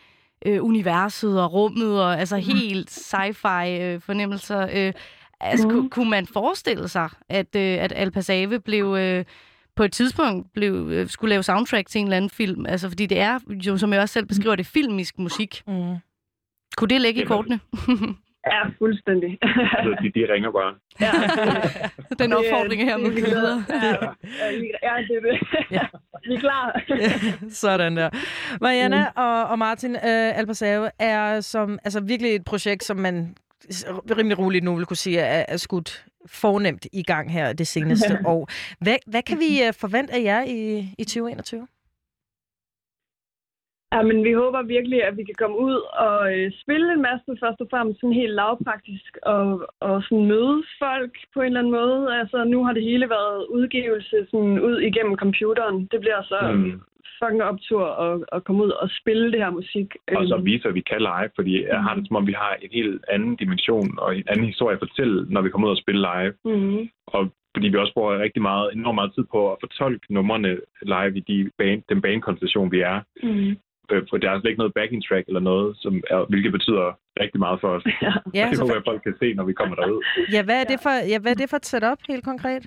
øh, 0.47 0.64
universet 0.64 1.42
og 1.42 1.53
rummet, 1.53 2.03
og 2.03 2.19
altså 2.21 2.37
Mhm. 2.37 2.45
helt 2.45 2.90
sci-fi 2.90 3.69
øh, 3.83 4.01
fornemmelser. 4.01 4.62
Øh, 4.77 4.92
altså, 5.40 5.69
mm. 5.69 5.90
kunne 5.90 6.11
man 6.11 6.27
forestille 6.27 6.88
sig, 6.88 7.09
at, 7.29 7.57
øh, 7.57 7.85
at 7.85 7.92
Alpasave 7.97 8.61
blev... 8.61 8.97
Øh, 8.99 9.25
på 9.76 9.82
et 9.82 9.92
tidspunkt 9.92 10.52
blev, 10.54 10.88
øh, 10.90 11.08
skulle 11.08 11.28
lave 11.28 11.42
soundtrack 11.42 11.88
til 11.88 11.98
en 11.98 12.06
eller 12.06 12.16
anden 12.16 12.30
film. 12.30 12.66
Altså, 12.66 12.88
fordi 12.88 13.06
det 13.06 13.20
er 13.20 13.38
jo, 13.66 13.76
som 13.76 13.92
jeg 13.92 14.00
også 14.00 14.12
selv 14.12 14.26
beskriver 14.26 14.56
det, 14.56 14.66
filmisk 14.66 15.18
musik. 15.18 15.62
Mm. 15.66 15.96
Kunne 16.76 16.88
det 16.88 17.00
ligge 17.00 17.22
i 17.22 17.24
kortene? 17.24 17.60
Ja, 18.52 18.62
fuldstændig. 18.78 19.38
Altså, 19.42 19.96
de, 20.02 20.20
de 20.20 20.32
ringer 20.32 20.50
bare. 20.50 20.74
ja, 21.04 21.12
Den 22.24 22.32
opfordring 22.32 22.82
her 22.82 22.94
er 22.94 23.10
vi 23.10 23.14
videre. 23.14 23.64
Ja, 24.82 24.92
det 25.08 25.16
er 25.16 25.20
det. 25.20 25.38
Ja. 25.70 25.86
Vi 26.26 26.34
er 26.34 26.40
klar. 26.40 26.80
Sådan 27.48 27.96
der. 27.96 28.10
Marianne 28.60 29.12
og, 29.16 29.44
og 29.44 29.58
Martin 29.58 29.94
øh, 29.94 30.38
Alpersave 30.38 30.90
er 30.98 31.40
som, 31.40 31.78
altså 31.84 32.00
virkelig 32.00 32.34
et 32.34 32.44
projekt, 32.44 32.84
som 32.84 32.96
man 32.96 33.36
rimelig 34.18 34.38
roligt 34.38 34.64
nu 34.64 34.76
vil 34.76 34.87
kunne 34.87 34.96
sige, 34.96 35.18
er, 35.18 35.44
er 35.48 35.57
skudt 35.57 36.05
fornemt 36.26 36.87
i 36.92 37.02
gang 37.02 37.33
her 37.33 37.52
det 37.52 37.66
seneste 37.66 38.18
år. 38.35 38.48
Hvad, 38.81 38.96
hvad 39.07 39.22
kan 39.22 39.38
vi 39.38 39.50
øh, 39.66 39.72
forvente 39.74 40.12
af 40.12 40.22
jer 40.22 40.42
i, 40.44 40.88
i 40.98 41.05
2021? 41.05 41.66
Ja, 43.92 44.02
men 44.02 44.24
vi 44.24 44.33
håber 44.33 44.62
virkelig, 44.62 45.05
at 45.05 45.16
vi 45.16 45.24
kan 45.24 45.38
komme 45.42 45.59
ud 45.59 45.76
og 46.07 46.18
øh, 46.35 46.52
spille 46.62 46.92
en 46.92 47.02
masse, 47.02 47.31
først 47.42 47.61
og 47.61 47.68
fremmest 47.70 48.00
sådan 48.00 48.20
helt 48.22 48.35
lavpraktisk, 48.40 49.12
og, 49.22 49.44
og 49.81 50.02
sådan 50.02 50.26
møde 50.33 50.57
folk 50.85 51.14
på 51.35 51.40
en 51.40 51.46
eller 51.46 51.61
anden 51.61 51.76
måde. 51.81 51.98
Altså, 52.20 52.44
nu 52.44 52.64
har 52.64 52.72
det 52.72 52.83
hele 52.90 53.11
været 53.11 53.46
udgivelse 53.57 54.16
sådan 54.31 54.61
ud 54.68 54.76
igennem 54.88 55.16
computeren. 55.16 55.76
Det 55.92 56.00
bliver 56.00 56.22
så 56.22 56.38
Mm. 56.52 56.81
Mm. 57.07 57.16
fucking 57.21 57.42
optur 57.42 57.85
at, 58.05 58.14
at 58.33 58.45
komme 58.45 58.61
ud 58.64 58.71
og 58.71 58.88
spille 59.01 59.33
det 59.33 59.40
her 59.45 59.51
musik. 59.51 59.88
Og 60.16 60.27
så 60.29 60.35
Øhm, 60.37 60.45
vise, 60.45 60.69
at 60.69 60.75
vi 60.75 60.81
kan 60.90 61.01
live, 61.11 61.31
fordi 61.38 61.53
jeg 61.73 61.83
har 61.83 61.95
det 61.95 62.07
som 62.07 62.16
om, 62.16 62.27
vi 62.27 62.37
har 62.42 62.53
en 62.62 62.69
helt 62.73 63.05
anden 63.14 63.37
dimension 63.37 63.99
og 63.99 64.16
en 64.19 64.25
anden 64.33 64.47
historie 64.47 64.75
at 64.75 64.85
fortælle, 64.87 65.27
når 65.35 65.40
vi 65.42 65.51
kommer 65.51 65.66
ud 65.69 65.73
og 65.77 65.83
spille 65.85 66.01
live. 66.11 66.33
mhm. 66.45 66.88
Og 67.07 67.23
fordi 67.55 67.69
vi 67.69 67.77
også 67.77 67.95
bruger 67.95 68.19
rigtig 68.19 68.42
meget, 68.42 68.66
enormt 68.75 68.95
meget 68.95 69.12
tid 69.14 69.25
på 69.35 69.53
at 69.53 69.57
fortolke 69.61 70.14
numrene 70.14 70.53
live 70.83 71.16
i 71.21 71.21
de 71.31 71.51
band, 71.59 71.83
den 71.88 72.03
bandkonstellation, 72.03 72.73
vi 72.73 72.81
er. 72.81 73.01
Mhm. 73.23 73.57
Øh, 73.92 74.03
For 74.11 74.16
der 74.16 74.31
er 74.31 74.40
slet 74.40 74.51
ikke 74.51 74.59
noget 74.64 74.75
backing 74.75 75.03
track 75.09 75.25
eller 75.29 75.40
noget, 75.40 75.77
som 75.83 75.92
er, 76.11 76.25
hvilket 76.29 76.53
betyder 76.53 76.87
rigtig 77.23 77.40
meget 77.40 77.61
for 77.61 77.69
os. 77.69 77.85
Ja. 78.07 78.12
Ja, 78.35 78.47
det 78.51 78.61
håber 78.61 78.75
jeg, 78.75 78.83
folk 78.87 79.03
kan 79.03 79.14
se, 79.23 79.35
når 79.35 79.45
vi 79.45 79.53
kommer 79.53 79.75
derud. 79.77 80.03
ja, 80.33 80.42
hvad 80.45 80.59
er 80.61 80.64
det 80.73 80.79
for, 80.83 80.95
ja, 81.12 81.19
hvad 81.19 81.33
er 81.33 81.40
det 81.42 81.51
for 81.51 81.57
et 81.57 81.66
setup 81.66 81.99
helt 82.09 82.25
konkret? 82.25 82.62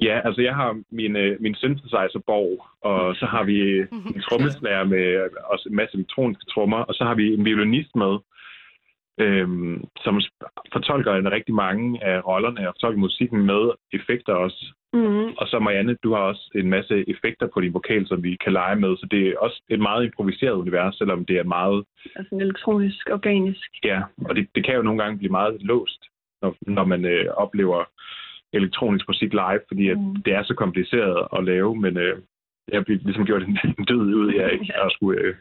Ja, 0.00 0.20
altså 0.24 0.42
jeg 0.42 0.54
har 0.54 0.80
min, 0.90 1.16
øh, 1.16 1.36
min 1.40 1.54
synthesizer-borg, 1.54 2.66
og 2.80 3.16
så 3.16 3.26
har 3.26 3.44
vi 3.44 3.58
en 4.16 4.22
trommeslager 4.28 4.84
med 4.84 5.28
også 5.44 5.68
en 5.68 5.76
masse 5.76 5.96
elektroniske 5.96 6.44
trommer, 6.50 6.78
og 6.78 6.94
så 6.94 7.04
har 7.04 7.14
vi 7.14 7.34
en 7.34 7.44
violinist 7.44 7.96
med, 7.96 8.18
øhm, 9.20 9.84
som 10.04 10.20
fortolker 10.72 11.12
en 11.14 11.32
rigtig 11.32 11.54
mange 11.54 12.04
af 12.04 12.26
rollerne 12.26 12.68
og 12.68 12.74
fortolker 12.74 12.98
musikken 12.98 13.46
med 13.46 13.70
effekter 13.92 14.32
også. 14.32 14.74
Mhm. 14.92 15.26
Og 15.38 15.46
så 15.48 15.58
Marianne, 15.58 15.96
du 16.02 16.14
har 16.14 16.20
også 16.22 16.50
en 16.54 16.70
masse 16.70 17.04
effekter 17.10 17.46
på 17.54 17.60
din 17.60 17.74
vokal, 17.74 18.06
som 18.06 18.22
vi 18.22 18.36
kan 18.44 18.52
lege 18.52 18.76
med, 18.76 18.96
så 18.96 19.06
det 19.10 19.28
er 19.28 19.38
også 19.38 19.62
et 19.68 19.80
meget 19.80 20.04
improviseret 20.04 20.52
univers, 20.52 20.94
selvom 20.94 21.24
det 21.24 21.38
er 21.38 21.44
meget, 21.44 21.84
Altså 22.16 22.36
elektronisk, 22.40 23.10
organisk. 23.10 23.70
ja, 23.84 24.02
og 24.28 24.36
det, 24.36 24.48
det 24.54 24.64
kan 24.64 24.74
jo 24.74 24.82
nogle 24.82 25.02
gange 25.02 25.18
blive 25.18 25.30
meget 25.30 25.62
låst, 25.62 26.02
når, 26.42 26.56
når 26.60 26.84
man 26.84 27.04
øh, 27.04 27.26
oplever 27.34 27.84
elektronisk 28.52 29.08
musik 29.08 29.32
live, 29.32 29.60
fordi 29.68 29.88
at 29.88 29.98
Mm. 29.98 30.16
det 30.24 30.32
er 30.34 30.42
så 30.42 30.54
kompliceret 30.54 31.26
at 31.36 31.44
lave, 31.44 31.76
men 31.76 31.96
øh, 31.96 32.14
jeg 32.72 32.78
har 32.78 32.84
ligesom 32.88 33.24
gjort 33.26 33.42
en, 33.42 33.58
død 33.90 34.14
ud 34.14 34.34
af 34.34 34.48
ikke 34.52 34.74
at 34.84 34.92
skulle 34.92 35.20
øh, 35.20 35.34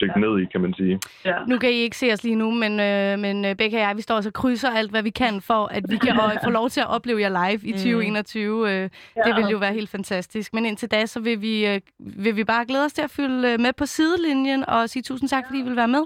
dykke 0.00 0.20
ned 0.20 0.38
i, 0.40 0.44
kan 0.52 0.60
man 0.60 0.74
sige. 0.74 1.00
Ja. 1.24 1.34
Nu 1.48 1.58
kan 1.58 1.70
I 1.70 1.72
ikke 1.72 1.96
se 1.96 2.12
os 2.12 2.24
lige 2.24 2.36
nu, 2.36 2.50
men, 2.50 2.80
øh, 2.80 3.18
men 3.18 3.44
øh, 3.44 3.54
Becca 3.56 3.76
og 3.76 3.82
jeg, 3.82 3.96
vi 3.96 4.02
står 4.02 4.14
også 4.14 4.28
og 4.28 4.32
krydser 4.32 4.70
alt, 4.70 4.90
hvad 4.90 5.02
vi 5.02 5.10
kan, 5.10 5.40
for 5.40 5.66
at 5.66 5.84
vi 5.88 5.96
kan 5.96 6.16
øh, 6.24 6.38
få 6.44 6.50
lov 6.50 6.68
til 6.70 6.80
at 6.80 6.88
opleve 6.90 7.20
jer 7.20 7.28
live 7.48 7.60
i 7.68 7.72
2021. 7.72 8.70
Øh, 8.70 8.90
det 9.26 9.36
vil 9.36 9.46
jo 9.52 9.58
være 9.58 9.72
helt 9.72 9.90
fantastisk. 9.90 10.54
Men 10.54 10.66
indtil 10.66 10.90
da, 10.90 11.06
så 11.06 11.20
vil 11.20 11.40
vi, 11.42 11.66
øh, 11.66 11.80
vil 11.98 12.36
vi 12.36 12.44
bare 12.44 12.66
glæde 12.66 12.84
os 12.84 12.92
til 12.92 13.02
at 13.02 13.10
følge 13.10 13.52
øh, 13.52 13.60
med 13.60 13.72
på 13.72 13.86
sidelinjen 13.86 14.64
og 14.68 14.88
sige 14.88 15.02
tusind 15.02 15.28
tak, 15.28 15.44
fordi 15.46 15.58
I 15.60 15.62
vil 15.62 15.76
være 15.76 15.88
med. 15.88 16.02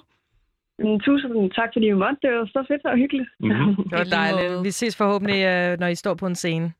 Men 0.79 1.01
Tusind 1.01 1.51
tak, 1.59 1.69
fordi 1.73 1.87
I 1.87 1.93
måtte. 1.93 2.17
Det 2.23 2.31
var 2.39 2.47
så 2.47 2.65
fedt 2.69 2.85
og 2.85 2.97
hyggeligt. 2.97 3.29
Mhm. 3.41 3.75
Det 3.91 3.99
var 3.99 4.05
dejligt. 4.05 4.65
Vi 4.65 4.71
ses 4.71 4.97
forhåbentlig, 4.97 5.41
øh, 5.45 5.79
når 5.81 5.87
I 5.87 5.95
står 5.95 6.15
på 6.15 6.27
en 6.27 6.35
scene. 6.35 6.73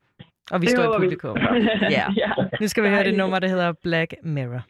Og 0.51 0.61
vi 0.61 0.67
Det 0.67 0.71
står 0.71 0.83
i 0.83 0.87
håber 0.87 0.99
vi. 0.99 1.05
publikum. 1.07 1.37
Ja. 1.97 2.05
ja. 2.17 2.31
Nu 2.61 2.69
skal 2.69 2.83
vi 2.85 2.89
høre 2.89 3.05
det 3.05 3.17
nummer, 3.17 3.39
der 3.39 3.49
hedder 3.49 3.73
Black 3.83 4.15
Mirror. 4.23 4.63